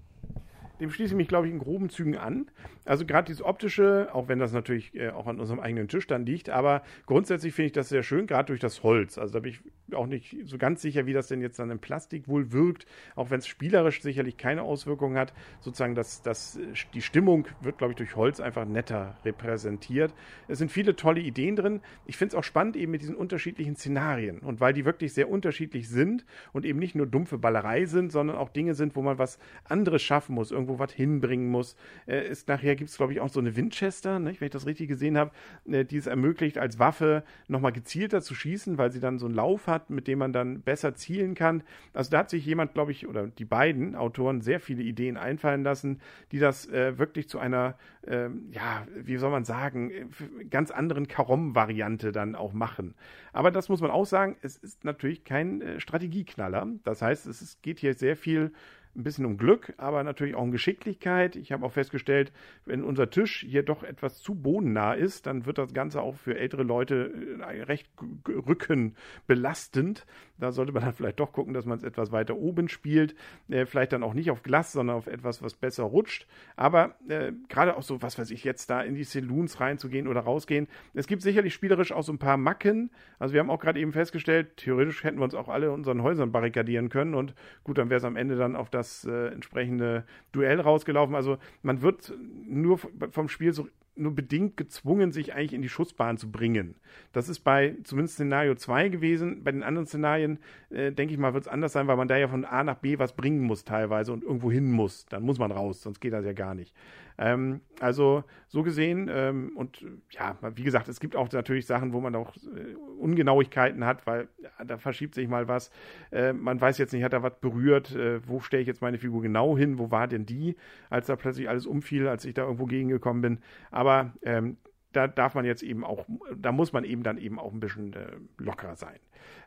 Dem 0.80 0.92
schließe 0.92 1.14
ich 1.14 1.18
mich, 1.18 1.28
glaube 1.28 1.48
ich, 1.48 1.54
in 1.54 1.60
groben 1.60 1.90
Zügen 1.90 2.18
an. 2.18 2.50
Also 2.86 3.06
gerade 3.06 3.28
dieses 3.28 3.42
optische, 3.42 4.10
auch 4.14 4.28
wenn 4.28 4.40
das 4.40 4.52
natürlich 4.52 4.94
äh, 4.96 5.10
auch 5.10 5.28
an 5.28 5.40
unserem 5.40 5.60
eigenen 5.60 5.88
Tisch 5.88 6.08
dann 6.08 6.26
liegt, 6.26 6.50
aber 6.50 6.84
grundsätzlich 7.06 7.54
finde 7.54 7.68
ich 7.68 7.72
das 7.72 7.90
sehr 7.90 8.04
schön, 8.04 8.28
gerade 8.28 8.48
durch 8.48 8.60
das 8.60 8.84
Holz. 8.84 9.18
Also 9.18 9.34
da 9.34 9.40
bin 9.40 9.52
ich 9.52 9.62
auch 9.94 10.08
nicht 10.08 10.36
so 10.46 10.58
ganz 10.58 10.82
sicher, 10.82 11.06
wie 11.06 11.14
das 11.14 11.28
denn 11.28 11.42
jetzt 11.42 11.60
dann 11.60 11.70
im 11.70 11.80
Plastik 11.80 12.28
wohl 12.28 12.52
wirkt, 12.52 12.86
auch 13.16 13.30
wenn 13.30 13.40
es 13.40 13.48
spielerisch 13.48 14.02
sicherlich 14.02 14.38
keine 14.38 14.64
Auswirkungen 14.64 15.18
hat. 15.18 15.34
Sozusagen, 15.60 15.96
dass 15.96 16.22
das, 16.22 16.60
die 16.94 17.02
Stimmung 17.02 17.48
wird, 17.62 17.78
glaube 17.78 17.94
ich, 17.94 17.98
durch 17.98 18.16
Holz 18.16 18.40
einfach 18.40 18.66
netter 18.66 19.18
repräsentiert. 19.24 20.14
Es 20.48 20.60
sind 20.60 20.72
viele 20.72 20.96
tolle 20.96 21.22
Ideen 21.22 21.56
drin. 21.56 21.82
Ich 22.06 22.18
finde 22.18 22.36
es 22.36 22.40
auch 22.40 22.44
spannend 22.44 22.76
eben 22.76 22.92
mit 22.92 23.02
diesen 23.02 23.16
unterschiedlichen 23.16 23.76
Szenarien 23.76 24.40
und 24.40 24.60
weil 24.60 24.74
die 24.74 24.86
wirklich 24.86 25.14
sehr 25.14 25.30
unterschiedlich 25.30 25.90
sind 25.90 26.26
und 26.52 26.66
eben 26.66 26.80
nicht 26.80 26.96
nur 26.96 27.06
dumpfe 27.06 27.38
Ballerei 27.38 27.86
sind, 27.86 28.12
sondern 28.12 28.38
auch 28.38 28.50
Dinge 28.50 28.74
sind, 28.74 28.96
wo 28.96 29.02
man 29.02 29.18
was 29.18 29.40
anderes 29.66 30.02
schaffen 30.02 30.36
muss, 30.36 30.52
irgendwo 30.64 30.80
was 30.80 30.94
hinbringen 30.94 31.50
muss. 31.50 31.76
Äh, 32.08 32.28
ist, 32.28 32.48
nachher 32.48 32.76
gibt 32.76 32.90
es, 32.90 32.98
glaube 32.98 33.14
ich, 33.14 33.20
auch 33.20 33.30
so 33.30 33.40
eine 33.40 33.56
Winchester, 33.56 34.20
nicht, 34.20 34.42
wenn 34.42 34.48
ich 34.48 34.54
das 34.54 34.66
richtig 34.66 34.88
gesehen 34.88 35.18
habe, 35.18 35.32
äh, 35.66 35.86
die 35.86 35.98
es 35.98 36.08
ermöglicht, 36.08 36.58
als 36.58 36.80
Waffe 36.80 37.24
nochmal 37.48 37.72
gezielter 37.72 38.22
zu 38.22 38.34
schießen, 38.34 38.78
weil 38.78 38.92
sie 38.92 39.00
dann 39.00 39.20
so 39.20 39.26
einen 39.26 39.36
Lauf 39.36 39.68
hat, 39.68 39.90
mit 39.90 40.08
dem 40.08 40.20
man 40.20 40.34
dann 40.34 40.62
besser 40.62 40.96
zielen 40.96 41.36
kann. 41.36 41.64
Also 41.94 42.12
da 42.12 42.20
hat 42.20 42.30
sich 42.30 42.46
jemand, 42.46 42.74
glaube 42.74 42.92
ich, 42.92 43.08
oder 43.08 43.28
die 43.28 43.46
beiden 43.46 43.96
Autoren 43.96 44.42
sehr 44.42 44.60
viele 44.60 44.84
Ideen 44.84 45.18
einfallen 45.18 45.64
lassen, 45.64 46.00
die 46.32 46.40
das 46.40 46.68
äh, 46.68 46.98
wirklich 46.98 47.28
zu 47.28 47.40
einer, 47.40 47.76
äh, 48.08 48.30
ja, 48.52 48.88
wie 48.96 49.18
soll 49.18 49.32
man 49.32 49.46
sagen, 49.46 49.92
äh, 49.92 50.06
ganz 50.50 50.72
anderen 50.72 51.08
Karom-Variante 51.08 52.12
dann 52.12 52.36
auch 52.36 52.54
machen. 52.54 52.96
Aber 53.34 53.52
das 53.52 53.70
muss 53.70 53.82
man 53.82 53.92
auch 53.92 54.06
sagen, 54.06 54.38
es 54.42 54.58
ist 54.58 54.84
natürlich 54.84 55.24
kein 55.24 55.62
äh, 55.62 55.80
Strategieknaller. 55.80 56.68
Das 56.84 57.02
heißt, 57.02 57.26
es 57.26 57.42
ist, 57.42 57.62
geht 57.62 57.80
hier 57.80 57.94
sehr 57.94 58.16
viel 58.16 58.52
ein 58.96 59.04
bisschen 59.04 59.26
um 59.26 59.38
Glück, 59.38 59.74
aber 59.78 60.04
natürlich 60.04 60.36
auch 60.36 60.44
um 60.44 60.52
Geschicklichkeit. 60.52 61.36
Ich 61.36 61.52
habe 61.52 61.66
auch 61.66 61.72
festgestellt, 61.72 62.32
wenn 62.66 62.84
unser 62.84 63.10
Tisch 63.10 63.46
hier 63.48 63.64
doch 63.64 63.84
etwas 63.84 64.22
zu 64.22 64.36
bodennah 64.36 64.94
ist, 64.94 65.26
dann 65.26 65.46
wird 65.46 65.58
das 65.58 65.74
Ganze 65.74 66.02
auch 66.02 66.16
für 66.16 66.38
ältere 66.38 66.64
Leute 66.64 67.12
äh, 67.40 67.64
recht 67.64 67.88
rückenbelastend. 68.28 70.06
Da 70.38 70.52
sollte 70.52 70.74
man 70.74 70.84
dann 70.84 70.94
vielleicht 70.94 71.20
doch 71.20 71.32
gucken, 71.32 71.54
dass 71.54 71.66
man 71.66 71.78
es 71.78 71.84
etwas 71.84 72.12
weiter 72.12 72.36
oben 72.36 72.70
spielt. 72.70 73.16
Äh, 73.50 73.66
vielleicht 73.66 73.94
dann 73.94 74.04
auch 74.04 74.14
nicht 74.14 74.30
auf 74.30 74.44
Glas, 74.44 74.72
sondern 74.74 74.98
auf 74.98 75.08
etwas, 75.08 75.42
was 75.42 75.56
besser 75.56 75.84
rutscht. 75.84 76.28
Aber 76.56 76.96
äh, 77.08 77.32
gerade 77.50 77.78
auch 77.78 77.84
so, 77.84 78.02
was 78.02 78.20
weiß 78.20 78.30
ich, 78.30 78.44
jetzt 78.44 78.70
da 78.70 78.82
in 78.82 78.94
die 78.94 79.06
Saloons 79.06 79.60
reinzugehen 79.60 80.08
oder 80.08 80.22
rausgehen. 80.22 80.68
Es 80.94 81.08
gibt 81.08 81.24
sicherlich 81.24 81.54
spielerisch 81.54 81.92
auch 81.92 82.04
so 82.04 82.14
ein 82.14 82.20
paar 82.20 82.38
Macken. 82.38 82.92
Also 83.18 83.34
wir 83.34 83.40
haben 83.40 83.50
auch 83.50 83.60
gerade 83.60 83.80
eben 83.80 83.92
festgestellt, 83.92 84.58
theoretisch 84.58 85.04
hätten 85.04 85.18
wir 85.18 85.24
uns 85.24 85.36
auch 85.36 85.50
alle 85.50 85.68
in 85.68 85.74
unseren 85.74 86.04
Häusern 86.04 86.32
barrikadieren 86.32 86.90
können. 86.90 87.16
Und 87.16 87.34
gut, 87.64 87.80
dann 87.80 87.90
wäre 87.90 87.98
es 87.98 88.04
am 88.04 88.18
Ende 88.18 88.36
dann 88.36 88.56
auf 88.56 88.70
das 88.70 88.83
das 88.84 89.06
äh, 89.06 89.28
entsprechende 89.28 90.06
Duell 90.32 90.60
rausgelaufen. 90.60 91.16
Also 91.16 91.38
man 91.62 91.82
wird 91.82 92.14
nur 92.48 92.80
vom 93.12 93.30
Spiel 93.30 93.54
so 93.54 93.68
nur 93.96 94.16
bedingt 94.16 94.58
gezwungen, 94.58 95.12
sich 95.12 95.34
eigentlich 95.34 95.54
in 95.54 95.62
die 95.62 95.70
Schussbahn 95.70 96.18
zu 96.18 96.32
bringen. 96.32 96.76
Das 97.12 97.30
ist 97.30 97.42
bei 97.42 97.76
zumindest 97.84 98.16
Szenario 98.16 98.56
2 98.56 98.90
gewesen. 98.90 99.44
Bei 99.44 99.52
den 99.52 99.64
anderen 99.64 99.86
Szenarien, 99.86 100.40
äh, 100.70 100.92
denke 100.92 101.14
ich 101.14 101.20
mal, 101.20 101.34
wird 101.34 101.46
es 101.46 101.48
anders 101.48 101.74
sein, 101.74 101.88
weil 101.88 101.98
man 101.98 102.08
da 102.08 102.18
ja 102.18 102.28
von 102.28 102.46
A 102.46 102.64
nach 102.64 102.78
B 102.78 102.98
was 102.98 103.14
bringen 103.14 103.42
muss 103.42 103.66
teilweise 103.66 104.12
und 104.12 104.24
irgendwo 104.24 104.52
hin 104.52 104.72
muss. 104.72 105.06
Dann 105.06 105.24
muss 105.24 105.40
man 105.40 105.52
raus, 105.52 105.82
sonst 105.82 106.00
geht 106.00 106.14
das 106.14 106.26
ja 106.26 106.34
gar 106.34 106.56
nicht. 106.56 106.74
Ähm, 107.18 107.62
also 107.80 108.24
so 108.48 108.64
gesehen, 108.64 109.10
ähm, 109.12 109.52
und 109.56 109.86
ja, 110.10 110.38
wie 110.56 110.64
gesagt, 110.64 110.88
es 110.88 111.00
gibt 111.00 111.16
auch 111.16 111.32
natürlich 111.32 111.66
Sachen, 111.66 111.94
wo 111.94 112.00
man 112.00 112.16
auch 112.16 112.36
äh, 112.36 112.76
Ungenauigkeiten 113.00 113.86
hat, 113.86 114.06
weil 114.08 114.28
ja, 114.38 114.66
da 114.66 114.78
verschiebt 114.78 115.16
sich 115.16 115.28
mal 115.28 115.48
was. 115.48 115.72
Äh, 116.12 116.34
man 116.34 116.60
weiß 116.60 116.78
jetzt 116.78 116.94
nicht, 116.94 117.04
hat 117.04 117.14
da 117.14 117.24
was 117.24 117.40
berührt, 117.40 117.96
äh, 117.96 118.28
wo 118.28 118.40
stelle 118.40 118.62
ich 118.62 118.68
jetzt 118.68 118.82
meine 118.82 118.98
Figur 118.98 119.22
genau 119.22 119.58
hin, 119.58 119.80
wo 119.80 119.92
war 119.92 120.08
denn 120.08 120.26
die, 120.26 120.56
als 120.90 121.08
da 121.08 121.16
plötzlich 121.16 121.50
alles 121.50 121.66
umfiel, 121.66 122.08
als 122.08 122.26
ich 122.26 122.34
da 122.34 122.44
irgendwo 122.44 122.66
gegengekommen 122.66 123.22
bin. 123.22 123.40
Aber 123.72 124.14
ähm, 124.24 124.58
da 124.94 125.08
darf 125.08 125.36
man 125.36 125.46
jetzt 125.46 125.64
eben 125.64 125.84
auch, 125.84 126.06
da 126.36 126.52
muss 126.52 126.72
man 126.72 126.84
eben 126.84 127.04
dann 127.04 127.18
eben 127.18 127.40
auch 127.40 127.52
ein 127.52 127.60
bisschen 127.60 127.94
äh, 127.94 128.12
lockerer 128.38 128.76
sein. 128.76 129.00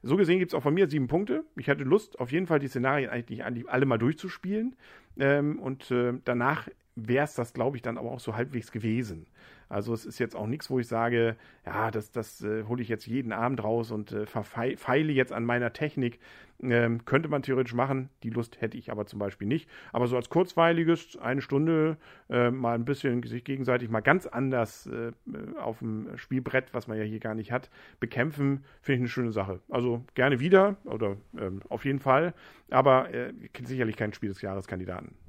So 0.03 0.17
gesehen 0.17 0.39
gibt 0.39 0.51
es 0.51 0.55
auch 0.55 0.63
von 0.63 0.75
mir 0.75 0.89
sieben 0.89 1.07
Punkte. 1.07 1.45
Ich 1.57 1.69
hatte 1.69 1.85
Lust, 1.85 2.19
auf 2.21 2.33
jeden 2.33 2.47
Fall 2.47 2.59
die 2.59 2.69
Szenarien 2.69 3.11
eigentlich 3.11 3.45
alle 3.45 3.87
mal 3.87 3.99
durchzuspielen. 3.99 4.77
Ähm, 5.19 5.59
und 5.59 5.91
äh, 5.91 6.15
danach 6.25 6.69
wäre 6.97 7.25
es 7.25 7.35
das, 7.35 7.53
glaube 7.53 7.77
ich, 7.77 7.83
dann 7.83 7.99
aber 7.99 8.11
auch 8.11 8.21
so 8.21 8.35
halbwegs 8.35 8.73
gewesen. 8.73 9.27
Also 9.69 9.93
es 9.93 10.07
ist 10.07 10.19
jetzt 10.19 10.37
auch 10.37 10.47
nichts, 10.47 10.71
wo 10.71 10.79
ich 10.79 10.87
sage, 10.87 11.37
ja, 11.65 11.91
das, 11.91 12.11
das 12.11 12.43
äh, 12.43 12.65
hole 12.65 12.83
ich 12.83 12.89
jetzt 12.89 13.07
jeden 13.07 13.33
Abend 13.33 13.63
raus 13.63 13.91
und 13.91 14.13
äh, 14.13 14.25
verfeile 14.25 15.13
jetzt 15.13 15.33
an 15.33 15.45
meiner 15.45 15.73
Technik. 15.73 16.21
Ähm, 16.63 17.05
könnte 17.05 17.29
man 17.29 17.43
theoretisch 17.43 17.75
machen, 17.75 18.09
die 18.23 18.31
Lust 18.31 18.63
hätte 18.63 18.79
ich 18.79 18.91
aber 18.91 19.07
zum 19.07 19.19
Beispiel 19.19 19.47
nicht. 19.47 19.69
Aber 19.93 20.07
so 20.07 20.17
als 20.17 20.31
kurzweiliges, 20.31 21.19
eine 21.19 21.43
Stunde, 21.43 21.99
äh, 22.31 22.51
mal 22.51 22.75
ein 22.75 22.85
bisschen 22.85 23.23
sich 23.25 23.45
gegenseitig 23.45 23.91
mal 23.91 24.01
ganz 24.01 24.27
anders 24.27 24.87
äh, 24.87 25.13
auf 25.59 25.81
dem 25.81 26.17
Spielbrett, 26.17 26.73
was 26.73 26.87
man 26.87 26.97
ja 26.97 27.05
hier 27.05 27.21
gar 27.21 27.35
nicht 27.35 27.53
hat, 27.53 27.69
bekämpfen, 28.01 28.65
finde 28.81 28.95
ich 28.95 29.01
eine 29.01 29.09
schöne 29.09 29.33
Sache. 29.33 29.61
Also 29.69 30.05
gerne 30.15 30.41
wieder 30.41 30.77
oder 30.85 31.17
ähm, 31.39 31.61
auf 31.69 31.85
jeden 31.85 31.99
Fall, 31.99 32.33
aber 32.71 33.13
äh, 33.13 33.33
sicherlich 33.65 33.97
kein 33.97 34.15
Spiel 34.15 34.31
des 34.31 34.41
Jahreskandidaten. 34.41 35.26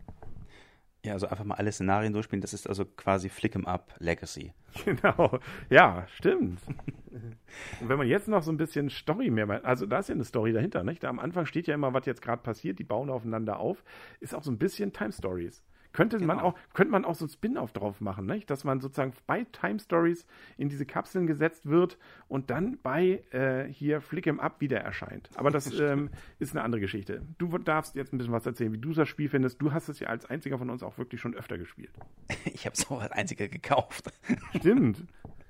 Ja, 1.07 1.13
also 1.13 1.27
einfach 1.27 1.45
mal 1.45 1.55
alle 1.55 1.71
Szenarien 1.71 2.11
durchspielen. 2.13 2.41
Das 2.41 2.53
ist 2.53 2.67
also 2.67 2.85
quasi 2.85 3.29
Flick 3.29 3.55
'em 3.55 3.65
Up 3.65 3.95
Legacy. 3.99 4.53
Genau. 4.85 5.39
Ja, 5.69 6.05
stimmt. 6.07 6.59
Und 7.79 7.89
wenn 7.89 7.97
man 7.97 8.07
jetzt 8.07 8.27
noch 8.27 8.43
so 8.43 8.51
ein 8.51 8.57
bisschen 8.57 8.89
Story 8.89 9.31
mehr, 9.31 9.65
also 9.65 9.85
da 9.87 9.99
ist 9.99 10.09
ja 10.09 10.15
eine 10.15 10.25
Story 10.25 10.53
dahinter, 10.53 10.83
nicht? 10.83 11.03
Da 11.03 11.09
am 11.09 11.19
Anfang 11.19 11.45
steht 11.47 11.65
ja 11.67 11.73
immer, 11.73 11.93
was 11.93 12.05
jetzt 12.05 12.21
gerade 12.21 12.43
passiert, 12.43 12.77
die 12.77 12.83
bauen 12.83 13.09
aufeinander 13.09 13.57
auf, 13.59 13.83
ist 14.19 14.35
auch 14.35 14.43
so 14.43 14.51
ein 14.51 14.59
bisschen 14.59 14.93
Time 14.93 15.11
Stories. 15.11 15.63
Könnte 15.93 16.17
genau. 16.17 16.35
man 16.35 16.43
auch, 16.43 16.55
könnte 16.73 16.91
man 16.91 17.05
auch 17.05 17.15
so 17.15 17.25
ein 17.25 17.29
Spin-off 17.29 17.71
drauf 17.73 18.01
machen, 18.01 18.25
nicht? 18.25 18.49
dass 18.49 18.63
man 18.63 18.79
sozusagen 18.79 19.13
bei 19.25 19.45
Time 19.51 19.79
Stories 19.79 20.25
in 20.57 20.69
diese 20.69 20.85
Kapseln 20.85 21.27
gesetzt 21.27 21.65
wird 21.65 21.97
und 22.27 22.49
dann 22.49 22.77
bei 22.81 23.23
äh, 23.31 23.65
hier 23.71 24.01
Flick 24.01 24.27
'em 24.27 24.39
Up 24.39 24.61
wieder 24.61 24.79
erscheint. 24.79 25.29
Aber 25.35 25.51
das 25.51 25.79
ähm, 25.79 26.09
ist 26.39 26.55
eine 26.55 26.63
andere 26.63 26.81
Geschichte. 26.81 27.21
Du 27.37 27.57
darfst 27.57 27.95
jetzt 27.95 28.13
ein 28.13 28.17
bisschen 28.17 28.33
was 28.33 28.45
erzählen, 28.45 28.71
wie 28.73 28.77
du 28.77 28.93
das 28.93 29.07
Spiel 29.07 29.29
findest. 29.29 29.61
Du 29.61 29.71
hast 29.71 29.89
es 29.89 29.99
ja 29.99 30.07
als 30.07 30.25
einziger 30.25 30.57
von 30.57 30.69
uns 30.69 30.83
auch 30.83 30.97
wirklich 30.97 31.21
schon 31.21 31.35
öfter 31.35 31.57
gespielt. 31.57 31.93
Ich 32.57 32.65
habe 32.65 32.73
es 32.73 32.89
auch 32.89 33.01
als 33.01 33.11
einziger 33.11 33.47
gekauft. 33.47 34.11
Stimmt. 34.55 35.05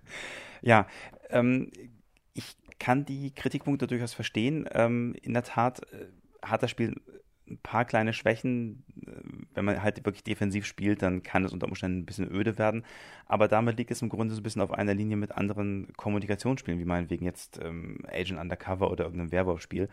ja, 0.62 0.88
ähm, 1.30 1.72
ich 2.34 2.58
kann 2.80 3.06
die 3.06 3.34
Kritikpunkte 3.34 3.88
durchaus 3.88 4.14
verstehen. 4.14 4.68
Ähm, 4.72 5.16
in 5.22 5.34
der 5.34 5.44
Tat 5.44 5.82
äh, 5.94 6.08
hat 6.42 6.64
das 6.64 6.72
Spiel 6.72 7.02
ein 7.50 7.60
paar 7.60 7.86
kleine 7.86 8.14
Schwächen. 8.14 8.84
Wenn 9.54 9.66
man 9.66 9.82
halt 9.82 10.06
wirklich 10.06 10.24
defensiv 10.24 10.66
spielt, 10.66 11.02
dann 11.02 11.24
kann 11.24 11.44
es 11.46 11.54
unter 11.54 11.68
Umständen 11.68 12.00
ein 12.00 12.06
bisschen 12.06 12.32
öde 12.32 12.58
werden. 12.58 12.84
Aber 13.26 13.48
damit 13.48 13.78
liegt 13.78 13.92
es 13.92 14.02
im 14.02 14.10
Grunde 14.10 14.34
so 14.34 14.42
ein 14.42 14.44
bisschen 14.44 14.62
auf 14.62 14.72
einer 14.72 14.94
Linie 14.94 15.18
mit 15.18 15.32
anderen 15.32 15.94
Kommunikationsspielen, 15.96 16.80
wie 16.80 16.86
meinetwegen 16.86 17.26
jetzt 17.26 17.60
ähm, 17.64 18.00
Agent 18.08 18.40
Undercover 18.40 18.92
oder 18.92 19.06
irgendeinem 19.06 19.32
Werwolf-Spiel. 19.32 19.90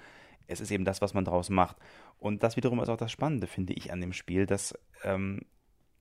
Es 0.47 0.61
ist 0.61 0.71
eben 0.71 0.85
das, 0.85 1.01
was 1.01 1.15
man 1.15 1.25
daraus 1.25 1.49
macht. 1.49 1.77
Und 2.19 2.43
das 2.43 2.57
wiederum 2.57 2.81
ist 2.81 2.89
auch 2.89 2.97
das 2.97 3.13
Spannende, 3.13 3.47
finde 3.47 3.73
ich, 3.73 3.93
an 3.93 4.01
dem 4.01 4.13
Spiel, 4.13 4.47
dass 4.47 4.79
ähm, 5.03 5.41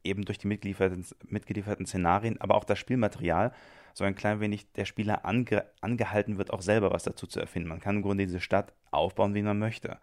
eben 0.03 0.25
durch 0.25 0.37
die 0.37 0.47
mitgelieferten, 0.47 1.05
mitgelieferten 1.27 1.85
Szenarien, 1.85 2.41
aber 2.41 2.55
auch 2.55 2.65
das 2.65 2.79
Spielmaterial, 2.79 3.53
so 3.93 4.03
ein 4.03 4.15
klein 4.15 4.39
wenig 4.39 4.71
der 4.73 4.85
Spieler 4.85 5.23
ange, 5.23 5.65
angehalten 5.79 6.37
wird, 6.37 6.51
auch 6.51 6.61
selber 6.61 6.91
was 6.91 7.03
dazu 7.03 7.27
zu 7.27 7.39
erfinden. 7.39 7.69
Man 7.69 7.79
kann 7.79 7.97
im 7.97 8.01
Grunde 8.01 8.25
diese 8.25 8.41
Stadt 8.41 8.73
aufbauen, 8.91 9.35
wie 9.35 9.43
man 9.43 9.59
möchte 9.59 9.99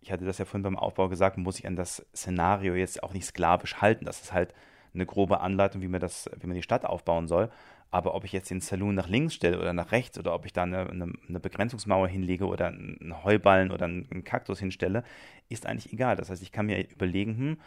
ich 0.00 0.12
hatte 0.12 0.24
das 0.24 0.38
ja 0.38 0.44
vorhin 0.44 0.62
beim 0.62 0.78
Aufbau 0.78 1.08
gesagt, 1.08 1.36
muss 1.38 1.58
ich 1.58 1.66
an 1.66 1.76
das 1.76 2.06
Szenario 2.14 2.74
jetzt 2.74 3.02
auch 3.02 3.12
nicht 3.12 3.26
sklavisch 3.26 3.76
halten. 3.76 4.04
Das 4.04 4.20
ist 4.20 4.32
halt 4.32 4.54
eine 4.94 5.06
grobe 5.06 5.40
Anleitung, 5.40 5.82
wie 5.82 5.88
man, 5.88 6.00
das, 6.00 6.30
wie 6.40 6.46
man 6.46 6.56
die 6.56 6.62
Stadt 6.62 6.84
aufbauen 6.84 7.28
soll. 7.28 7.50
Aber 7.90 8.14
ob 8.14 8.24
ich 8.24 8.32
jetzt 8.32 8.50
den 8.50 8.60
Saloon 8.60 8.94
nach 8.94 9.08
links 9.08 9.34
stelle 9.34 9.58
oder 9.58 9.72
nach 9.72 9.92
rechts 9.92 10.18
oder 10.18 10.34
ob 10.34 10.44
ich 10.44 10.52
da 10.52 10.64
eine, 10.64 10.90
eine, 10.90 11.12
eine 11.28 11.40
Begrenzungsmauer 11.40 12.08
hinlege 12.08 12.46
oder 12.46 12.66
einen 12.66 13.24
Heuballen 13.24 13.70
oder 13.70 13.84
einen 13.84 14.24
Kaktus 14.24 14.58
hinstelle, 14.58 15.04
ist 15.48 15.66
eigentlich 15.66 15.92
egal. 15.92 16.16
Das 16.16 16.28
heißt, 16.28 16.42
ich 16.42 16.52
kann 16.52 16.66
mir 16.66 16.90
überlegen, 16.90 17.36
hm, 17.36 17.58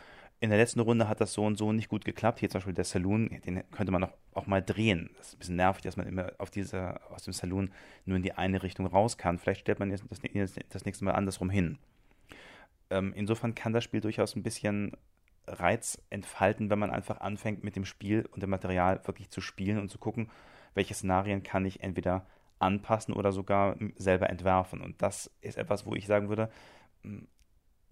in 0.42 0.50
der 0.50 0.60
letzten 0.60 0.80
Runde 0.80 1.08
hat 1.10 1.20
das 1.20 1.34
so 1.34 1.46
und 1.46 1.58
so 1.58 1.72
nicht 1.74 1.90
gut 1.90 2.06
geklappt. 2.06 2.40
Hier 2.40 2.50
zum 2.50 2.60
Beispiel 2.60 2.74
der 2.74 2.86
Saloon, 2.86 3.30
den 3.46 3.64
könnte 3.72 3.92
man 3.92 4.04
auch, 4.06 4.14
auch 4.34 4.48
mal 4.48 4.62
drehen. 4.62 5.10
Das 5.18 5.30
ist 5.30 5.36
ein 5.36 5.40
bisschen 5.40 5.56
nervig, 5.58 5.82
dass 5.82 5.98
man 5.98 6.08
immer 6.08 6.32
auf 6.38 6.50
diese, 6.50 7.00
aus 7.12 7.24
dem 7.24 7.34
Saloon 7.34 7.72
nur 8.06 8.18
in 8.18 8.24
die 8.24 8.34
eine 8.34 8.64
Richtung 8.64 8.86
raus 8.86 9.18
kann. 9.18 9.38
Vielleicht 9.38 9.62
stellt 9.62 9.80
man 9.80 9.90
das, 9.90 10.04
das 10.70 10.86
nächste 10.86 11.06
Mal 11.06 11.12
andersrum 11.12 11.50
hin. 11.50 11.78
Ähm, 12.90 13.14
insofern 13.16 13.56
kann 13.56 13.74
das 13.74 13.84
Spiel 13.84 14.02
durchaus 14.02 14.36
ein 14.36 14.44
bisschen 14.44 14.96
Reiz 15.48 16.02
entfalten, 16.10 16.70
wenn 16.70 16.80
man 16.80 16.92
einfach 16.92 17.22
anfängt, 17.22 17.64
mit 17.64 17.76
dem 17.76 17.86
Spiel 17.86 18.28
und 18.32 18.44
dem 18.44 18.50
Material 18.50 19.02
wirklich 19.06 19.30
zu 19.30 19.42
spielen 19.42 19.80
und 19.80 19.90
zu 19.90 19.98
gucken, 19.98 20.30
welche 20.74 20.94
Szenarien 20.94 21.44
kann 21.44 21.66
ich 21.66 21.82
entweder 21.82 22.26
anpassen 22.60 23.14
oder 23.14 23.32
sogar 23.32 23.78
selber 23.96 24.30
entwerfen. 24.30 24.82
Und 24.82 25.02
das 25.02 25.32
ist 25.42 25.58
etwas, 25.58 25.86
wo 25.86 25.96
ich 25.96 26.08
sagen 26.08 26.30
würde, 26.30 26.50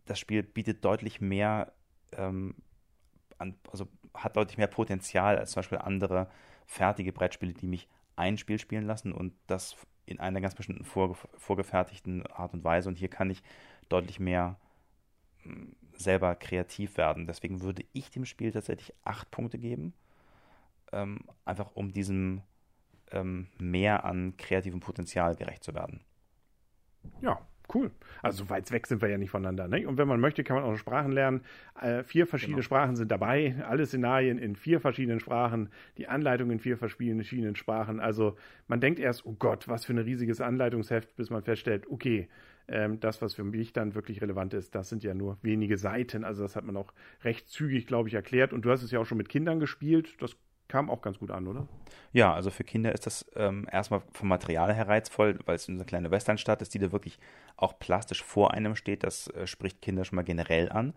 das 0.06 0.20
Spiel 0.20 0.44
bietet 0.44 0.84
deutlich 0.84 1.22
mehr, 1.22 1.74
ähm, 2.12 2.56
an, 3.38 3.56
also 3.72 3.88
hat 4.14 4.36
deutlich 4.36 4.58
mehr 4.58 4.68
Potenzial 4.68 5.38
als 5.38 5.52
zum 5.52 5.62
Beispiel 5.62 5.78
andere 5.78 6.30
fertige 6.66 7.14
Brettspiele, 7.14 7.54
die 7.54 7.68
mich 7.68 7.88
ein 8.16 8.38
Spiel 8.38 8.60
spielen 8.60 8.86
lassen 8.86 9.12
und 9.14 9.34
das 9.48 9.76
in 10.06 10.20
einer 10.20 10.42
ganz 10.42 10.56
bestimmten 10.56 10.86
vorge 10.86 11.16
vorgefertigten 11.38 12.26
Art 12.28 12.54
und 12.54 12.64
Weise. 12.64 12.90
Und 12.90 12.98
hier 12.98 13.10
kann 13.10 13.30
ich 13.30 13.44
deutlich 13.90 14.20
mehr 14.20 14.58
selber 15.94 16.36
kreativ 16.36 16.98
werden. 16.98 17.28
Deswegen 17.28 17.62
würde 17.62 17.84
ich 17.94 18.12
dem 18.12 18.26
Spiel 18.26 18.52
tatsächlich 18.52 18.94
acht 19.04 19.32
Punkte 19.32 19.58
geben. 19.58 19.94
Ähm, 20.92 21.20
einfach 21.44 21.72
um 21.76 21.92
diesem 21.92 22.42
ähm, 23.12 23.48
mehr 23.58 24.06
an 24.06 24.38
kreativem 24.38 24.80
Potenzial 24.80 25.36
gerecht 25.36 25.64
zu 25.64 25.74
werden. 25.74 26.02
Ja, 27.22 27.40
Cool. 27.74 27.92
Also 28.22 28.46
so 28.46 28.50
weit 28.50 28.72
weg 28.72 28.88
sind 28.88 29.02
wir 29.02 29.10
ja 29.10 29.18
nicht 29.18 29.30
voneinander. 29.30 29.68
Ne? 29.68 29.88
Und 29.88 29.98
wenn 29.98 30.08
man 30.08 30.20
möchte, 30.20 30.44
kann 30.44 30.56
man 30.56 30.64
auch 30.64 30.78
Sprachen 30.78 31.12
lernen. 31.12 31.42
Äh, 31.82 32.04
vier 32.04 32.26
verschiedene 32.26 32.58
genau. 32.58 32.66
Sprachen 32.66 32.96
sind 32.96 33.12
dabei. 33.12 33.56
Alle 33.68 33.86
Szenarien 33.86 34.38
in 34.38 34.56
vier 34.56 34.80
verschiedenen 34.80 35.20
Sprachen. 35.20 35.70
Die 35.98 36.08
Anleitung 36.08 36.50
in 36.50 36.60
vier 36.60 36.78
verschiedenen 36.78 37.56
Sprachen. 37.56 38.00
Also 38.00 38.38
man 38.68 38.80
denkt 38.80 39.00
erst, 39.00 39.26
oh 39.26 39.36
Gott, 39.38 39.68
was 39.68 39.84
für 39.84 39.94
ein 39.94 39.98
riesiges 39.98 40.40
Anleitungsheft, 40.40 41.16
bis 41.18 41.30
man 41.30 41.44
feststellt, 41.44 41.88
okay, 41.90 42.30
ähm, 42.68 43.00
das, 43.00 43.22
was 43.22 43.34
für 43.34 43.44
mich 43.44 43.74
dann 43.74 43.96
wirklich 43.96 44.22
relevant 44.22 44.54
ist, 44.54 44.76
das 44.76 44.90
sind 44.90 45.04
ja 45.04 45.14
nur 45.14 45.38
wenige 45.42 45.78
Seiten. 45.78 46.24
Also 46.24 46.44
das 46.44 46.56
hat 46.56 46.66
man 46.66 46.76
auch 46.78 46.94
recht 47.24 47.50
zügig, 47.50 47.88
glaube 47.88 48.10
ich, 48.10 48.16
erklärt. 48.16 48.54
Und 48.54 48.64
du 48.64 48.72
hast 48.72 48.84
es 48.84 48.92
ja 48.92 49.00
auch 49.00 49.06
schon 49.06 49.18
mit 49.18 49.30
Kindern 49.30 49.60
gespielt. 49.60 50.22
Das 50.22 50.36
kam 50.68 50.90
auch 50.90 51.02
ganz 51.02 51.20
gut 51.20 51.32
an, 51.32 51.48
oder? 51.48 51.68
Ja, 52.12 52.34
also 52.34 52.50
für 52.50 52.64
Kinder 52.64 52.92
ist 52.92 53.06
das 53.06 53.26
ähm, 53.36 53.68
erstmal 53.72 54.02
vom 54.12 54.28
Material 54.28 54.74
her 54.74 54.88
reizvoll, 54.88 55.40
weil 55.46 55.56
es 55.56 55.70
eine 55.70 55.86
kleine 55.86 56.12
Westernstadt 56.12 56.62
ist, 56.62 56.74
die 56.74 56.80
da 56.80 56.92
wirklich 56.92 57.20
auch 57.56 57.80
plastisch 57.80 58.24
vor 58.24 58.54
einem 58.54 58.76
steht. 58.76 59.04
Das 59.04 59.28
äh, 59.28 59.48
spricht 59.48 59.82
Kinder 59.82 60.04
schon 60.04 60.18
mal 60.18 60.24
generell 60.24 60.70
an. 60.70 60.94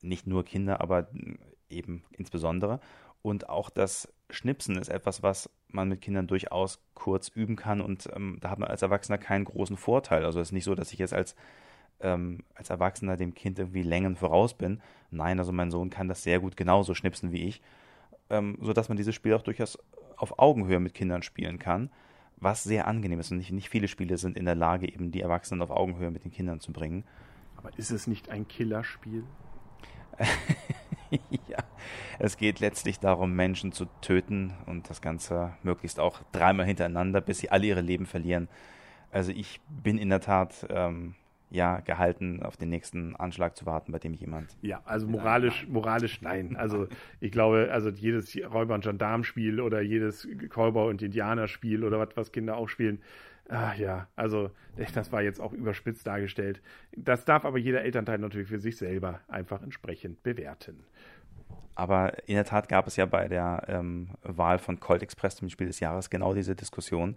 Nicht 0.00 0.26
nur 0.26 0.44
Kinder, 0.44 0.80
aber 0.80 1.08
äh, 1.14 1.36
eben 1.70 2.02
insbesondere. 2.10 2.80
Und 3.22 3.48
auch 3.48 3.70
das 3.70 4.12
Schnipsen 4.30 4.76
ist 4.76 4.88
etwas, 4.88 5.22
was 5.22 5.48
man 5.74 5.88
mit 5.88 6.00
Kindern 6.00 6.26
durchaus 6.26 6.80
kurz 6.94 7.28
üben 7.28 7.56
kann 7.56 7.80
und 7.80 8.08
ähm, 8.14 8.38
da 8.40 8.50
hat 8.50 8.58
man 8.58 8.68
als 8.68 8.82
Erwachsener 8.82 9.18
keinen 9.18 9.44
großen 9.44 9.76
Vorteil. 9.76 10.24
Also 10.24 10.40
es 10.40 10.48
ist 10.48 10.52
nicht 10.52 10.64
so, 10.64 10.74
dass 10.74 10.92
ich 10.92 10.98
jetzt 10.98 11.14
als, 11.14 11.36
ähm, 12.00 12.44
als 12.54 12.70
Erwachsener 12.70 13.16
dem 13.16 13.34
Kind 13.34 13.58
irgendwie 13.58 13.82
Längen 13.82 14.16
voraus 14.16 14.54
bin. 14.54 14.80
Nein, 15.10 15.38
also 15.38 15.52
mein 15.52 15.70
Sohn 15.70 15.90
kann 15.90 16.08
das 16.08 16.22
sehr 16.22 16.40
gut 16.40 16.56
genauso 16.56 16.94
schnipsen 16.94 17.32
wie 17.32 17.48
ich 17.48 17.62
ähm, 18.32 18.56
sodass 18.60 18.88
man 18.88 18.96
dieses 18.96 19.14
Spiel 19.14 19.34
auch 19.34 19.42
durchaus 19.42 19.78
auf 20.16 20.38
Augenhöhe 20.38 20.80
mit 20.80 20.94
Kindern 20.94 21.22
spielen 21.22 21.58
kann, 21.58 21.90
was 22.38 22.64
sehr 22.64 22.86
angenehm 22.88 23.20
ist. 23.20 23.30
Und 23.30 23.38
nicht, 23.38 23.52
nicht 23.52 23.68
viele 23.68 23.88
Spiele 23.88 24.16
sind 24.16 24.36
in 24.36 24.46
der 24.46 24.54
Lage, 24.54 24.88
eben 24.88 25.12
die 25.12 25.20
Erwachsenen 25.20 25.62
auf 25.62 25.70
Augenhöhe 25.70 26.10
mit 26.10 26.24
den 26.24 26.32
Kindern 26.32 26.58
zu 26.58 26.72
bringen. 26.72 27.04
Aber 27.56 27.76
ist 27.78 27.90
es 27.90 28.06
nicht 28.06 28.30
ein 28.30 28.48
Killerspiel? 28.48 29.24
ja, 31.48 31.58
es 32.18 32.36
geht 32.36 32.60
letztlich 32.60 32.98
darum, 32.98 33.34
Menschen 33.34 33.72
zu 33.72 33.86
töten 34.00 34.54
und 34.66 34.88
das 34.90 35.00
Ganze 35.00 35.54
möglichst 35.62 36.00
auch 36.00 36.20
dreimal 36.32 36.66
hintereinander, 36.66 37.20
bis 37.20 37.38
sie 37.38 37.50
alle 37.50 37.66
ihre 37.66 37.80
Leben 37.80 38.06
verlieren. 38.06 38.48
Also 39.10 39.32
ich 39.32 39.60
bin 39.68 39.98
in 39.98 40.08
der 40.08 40.20
Tat 40.20 40.66
ähm, 40.70 41.14
ja 41.50 41.80
gehalten, 41.80 42.42
auf 42.42 42.56
den 42.56 42.70
nächsten 42.70 43.14
Anschlag 43.16 43.56
zu 43.56 43.66
warten, 43.66 43.92
bei 43.92 43.98
dem 43.98 44.14
jemand. 44.14 44.56
Ja, 44.62 44.80
also 44.84 45.06
moralisch, 45.06 45.66
moralisch 45.68 46.22
nein. 46.22 46.56
Also 46.56 46.88
ich 47.20 47.30
glaube, 47.30 47.68
also 47.70 47.90
jedes 47.90 48.34
Räuber- 48.36 48.74
und 48.74 48.84
Gendarmspiel 48.84 49.60
oder 49.60 49.82
jedes 49.82 50.26
Cowboy- 50.48 50.88
und 50.88 51.02
Indianerspiel 51.02 51.84
oder 51.84 51.98
was, 51.98 52.08
was 52.16 52.32
Kinder 52.32 52.56
auch 52.56 52.68
spielen, 52.68 53.00
Ach 53.48 53.76
ja, 53.76 54.08
also 54.16 54.50
das 54.94 55.12
war 55.12 55.22
jetzt 55.22 55.40
auch 55.40 55.52
überspitzt 55.52 56.06
dargestellt. 56.06 56.62
Das 56.96 57.24
darf 57.24 57.44
aber 57.44 57.58
jeder 57.58 57.82
Elternteil 57.82 58.18
natürlich 58.18 58.48
für 58.48 58.58
sich 58.58 58.76
selber 58.76 59.20
einfach 59.28 59.62
entsprechend 59.62 60.22
bewerten. 60.22 60.84
Aber 61.74 62.28
in 62.28 62.34
der 62.34 62.44
Tat 62.44 62.68
gab 62.68 62.86
es 62.86 62.96
ja 62.96 63.06
bei 63.06 63.28
der 63.28 63.64
ähm, 63.68 64.10
Wahl 64.22 64.58
von 64.58 64.78
Colt 64.78 65.02
Express 65.02 65.36
zum 65.36 65.48
Spiel 65.48 65.66
des 65.66 65.80
Jahres 65.80 66.10
genau 66.10 66.34
diese 66.34 66.54
Diskussion. 66.54 67.16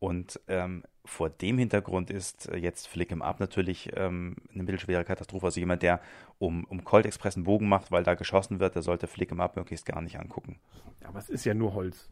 Und 0.00 0.40
ähm, 0.48 0.82
vor 1.04 1.30
dem 1.30 1.58
Hintergrund 1.58 2.10
ist 2.10 2.48
äh, 2.48 2.56
jetzt 2.56 2.88
Flick 2.88 3.12
im 3.12 3.22
Up 3.22 3.40
natürlich 3.40 3.90
ähm, 3.96 4.36
eine 4.52 4.64
mittelschwere 4.64 5.04
Katastrophe. 5.04 5.46
Also 5.46 5.60
jemand, 5.60 5.82
der 5.82 6.00
um, 6.38 6.64
um 6.64 6.84
Colt 6.84 7.06
Express 7.06 7.36
einen 7.36 7.44
Bogen 7.44 7.68
macht, 7.68 7.90
weil 7.92 8.02
da 8.02 8.14
geschossen 8.14 8.58
wird, 8.60 8.74
der 8.74 8.82
sollte 8.82 9.06
Flick 9.06 9.30
im 9.30 9.40
Up 9.40 9.56
möglichst 9.56 9.86
gar 9.86 10.02
nicht 10.02 10.18
angucken. 10.18 10.58
Aber 11.04 11.20
es 11.20 11.30
ist 11.30 11.44
ja 11.44 11.54
nur 11.54 11.74
Holz. 11.74 12.10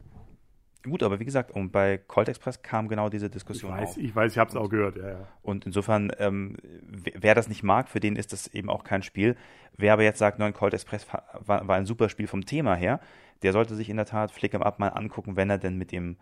Gut, 0.83 1.01
aber 1.01 1.19
wie 1.19 1.25
gesagt, 1.25 1.51
und 1.51 1.71
bei 1.71 1.97
Colt 1.97 2.27
Express 2.27 2.61
kam 2.61 2.89
genau 2.89 3.07
diese 3.09 3.29
Diskussion 3.29 3.71
ich 3.71 3.81
weiß, 3.81 3.89
auf. 3.89 3.97
Ich 3.97 4.15
weiß, 4.15 4.31
ich 4.33 4.37
habe 4.37 4.49
es 4.49 4.55
auch 4.55 4.69
gehört, 4.69 4.97
ja, 4.97 5.09
ja. 5.09 5.27
Und 5.41 5.65
insofern, 5.65 6.11
ähm, 6.19 6.57
wer 7.15 7.35
das 7.35 7.47
nicht 7.47 7.63
mag, 7.63 7.87
für 7.87 8.01
den 8.01 8.17
ist 8.17 8.33
das 8.33 8.47
eben 8.47 8.69
auch 8.69 8.83
kein 8.83 9.01
Spiel. 9.01 9.37
Wer 9.77 9.93
aber 9.93 10.03
jetzt 10.03 10.19
sagt, 10.19 10.39
nein, 10.39 10.53
Colt 10.53 10.73
Express 10.73 11.07
war, 11.11 11.67
war 11.67 11.75
ein 11.75 11.85
super 11.85 12.09
Spiel 12.09 12.27
vom 12.27 12.45
Thema 12.45 12.75
her, 12.75 12.99
der 13.43 13.53
sollte 13.53 13.75
sich 13.75 13.89
in 13.89 13.95
der 13.95 14.05
Tat 14.05 14.31
Flick 14.31 14.53
im 14.53 14.61
Up 14.61 14.79
mal 14.79 14.89
angucken, 14.89 15.35
wenn 15.37 15.49
er 15.49 15.57
denn 15.57 15.77
mit 15.77 15.91
dem 15.91 16.17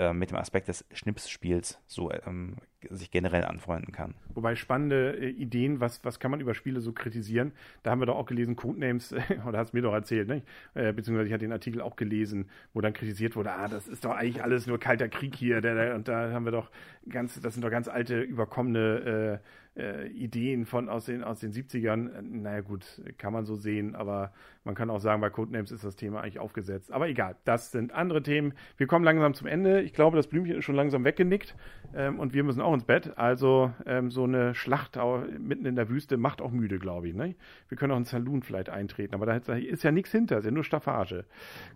äh, 0.00 0.14
mit 0.14 0.30
dem 0.30 0.38
Aspekt 0.38 0.68
des 0.68 0.86
Schnipsspiels 0.94 1.78
so 1.86 2.10
ähm, 2.10 2.56
sich 2.88 3.10
generell 3.10 3.44
anfreunden 3.44 3.92
kann. 3.92 4.14
Wobei 4.32 4.54
spannende 4.54 5.14
äh, 5.14 5.28
Ideen, 5.28 5.80
was, 5.80 6.02
was 6.06 6.18
kann 6.18 6.30
man 6.30 6.40
über 6.40 6.54
Spiele 6.54 6.80
so 6.80 6.94
kritisieren? 6.94 7.52
Da 7.82 7.90
haben 7.90 8.00
wir 8.00 8.06
doch 8.06 8.16
auch 8.16 8.24
gelesen, 8.24 8.56
Codenames, 8.56 9.12
oder 9.46 9.58
hast 9.58 9.72
du 9.72 9.76
mir 9.76 9.82
doch 9.82 9.92
erzählt, 9.92 10.28
ne? 10.28 10.40
Äh, 10.72 10.94
beziehungsweise 10.94 11.26
ich 11.26 11.34
hatte 11.34 11.44
den 11.44 11.52
Artikel 11.52 11.82
auch 11.82 11.96
gelesen, 11.96 12.48
wo 12.72 12.80
dann 12.80 12.94
kritisiert 12.94 13.36
wurde, 13.36 13.52
ah, 13.52 13.68
das 13.68 13.88
ist 13.88 14.06
doch 14.06 14.12
eigentlich 14.12 14.42
alles 14.42 14.66
nur 14.66 14.80
kalter 14.80 15.10
Krieg 15.10 15.36
hier, 15.36 15.60
der, 15.60 15.74
der, 15.74 15.94
und 15.94 16.08
da 16.08 16.32
haben 16.32 16.46
wir 16.46 16.52
doch 16.52 16.70
ganz, 17.06 17.38
das 17.38 17.52
sind 17.52 17.62
doch 17.62 17.70
ganz 17.70 17.86
alte, 17.86 18.22
überkommene 18.22 19.40
äh, 19.69 19.69
äh, 19.76 20.08
Ideen 20.08 20.66
von 20.66 20.88
aus 20.88 21.06
den, 21.06 21.22
aus 21.22 21.40
den 21.40 21.52
70ern. 21.52 22.20
Naja, 22.22 22.60
gut, 22.60 23.02
kann 23.18 23.32
man 23.32 23.44
so 23.44 23.54
sehen, 23.54 23.94
aber 23.94 24.32
man 24.64 24.74
kann 24.74 24.90
auch 24.90 24.98
sagen, 24.98 25.20
bei 25.20 25.30
Codenames 25.30 25.70
ist 25.70 25.84
das 25.84 25.96
Thema 25.96 26.20
eigentlich 26.20 26.38
aufgesetzt. 26.38 26.92
Aber 26.92 27.08
egal, 27.08 27.36
das 27.44 27.70
sind 27.70 27.92
andere 27.92 28.22
Themen. 28.22 28.52
Wir 28.76 28.86
kommen 28.86 29.04
langsam 29.04 29.34
zum 29.34 29.46
Ende. 29.46 29.82
Ich 29.82 29.92
glaube, 29.92 30.16
das 30.16 30.26
Blümchen 30.26 30.56
ist 30.56 30.64
schon 30.64 30.74
langsam 30.74 31.04
weggenickt 31.04 31.54
ähm, 31.94 32.18
und 32.18 32.34
wir 32.34 32.44
müssen 32.44 32.60
auch 32.60 32.74
ins 32.74 32.84
Bett. 32.84 33.16
Also 33.16 33.72
ähm, 33.86 34.10
so 34.10 34.24
eine 34.24 34.54
Schlacht 34.54 34.98
mitten 35.38 35.66
in 35.66 35.76
der 35.76 35.88
Wüste 35.88 36.16
macht 36.16 36.42
auch 36.42 36.50
müde, 36.50 36.78
glaube 36.78 37.08
ich. 37.08 37.14
Ne? 37.14 37.34
Wir 37.68 37.78
können 37.78 37.92
auch 37.92 37.98
in 37.98 38.04
Saloon 38.04 38.42
vielleicht 38.42 38.70
eintreten, 38.70 39.14
aber 39.14 39.26
da 39.26 39.36
ist 39.54 39.82
ja 39.82 39.92
nichts 39.92 40.10
hinter, 40.10 40.38
ist 40.38 40.44
ja 40.44 40.50
nur 40.50 40.64
Staffage. 40.64 41.24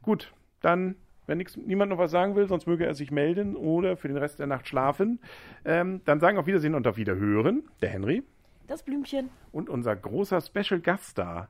Gut, 0.02 0.32
dann 0.60 0.96
wenn 1.26 1.38
nix, 1.38 1.56
niemand 1.56 1.90
noch 1.90 1.98
was 1.98 2.10
sagen 2.10 2.36
will, 2.36 2.46
sonst 2.48 2.66
möge 2.66 2.86
er 2.86 2.94
sich 2.94 3.10
melden 3.10 3.56
oder 3.56 3.96
für 3.96 4.08
den 4.08 4.16
Rest 4.16 4.38
der 4.38 4.46
Nacht 4.46 4.68
schlafen. 4.68 5.20
Ähm, 5.64 6.00
dann 6.04 6.20
sagen 6.20 6.38
auf 6.38 6.46
Wiedersehen 6.46 6.74
und 6.74 6.86
auf 6.86 6.96
Wiederhören 6.96 7.62
der 7.82 7.90
Henry. 7.90 8.22
Das 8.66 8.82
Blümchen. 8.82 9.28
Und 9.52 9.68
unser 9.68 9.94
großer 9.94 10.40
Special 10.40 10.80
Gast 10.80 11.18
da. 11.18 11.48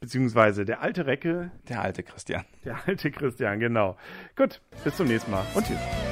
Beziehungsweise 0.00 0.64
der 0.64 0.80
alte 0.80 1.06
Recke. 1.06 1.50
Der 1.68 1.82
alte 1.82 2.02
Christian. 2.02 2.44
Der 2.64 2.78
alte 2.86 3.10
Christian, 3.10 3.60
genau. 3.60 3.96
Gut, 4.36 4.60
bis 4.84 4.96
zum 4.96 5.08
nächsten 5.08 5.30
Mal 5.30 5.44
und 5.54 5.66
tschüss. 5.66 6.09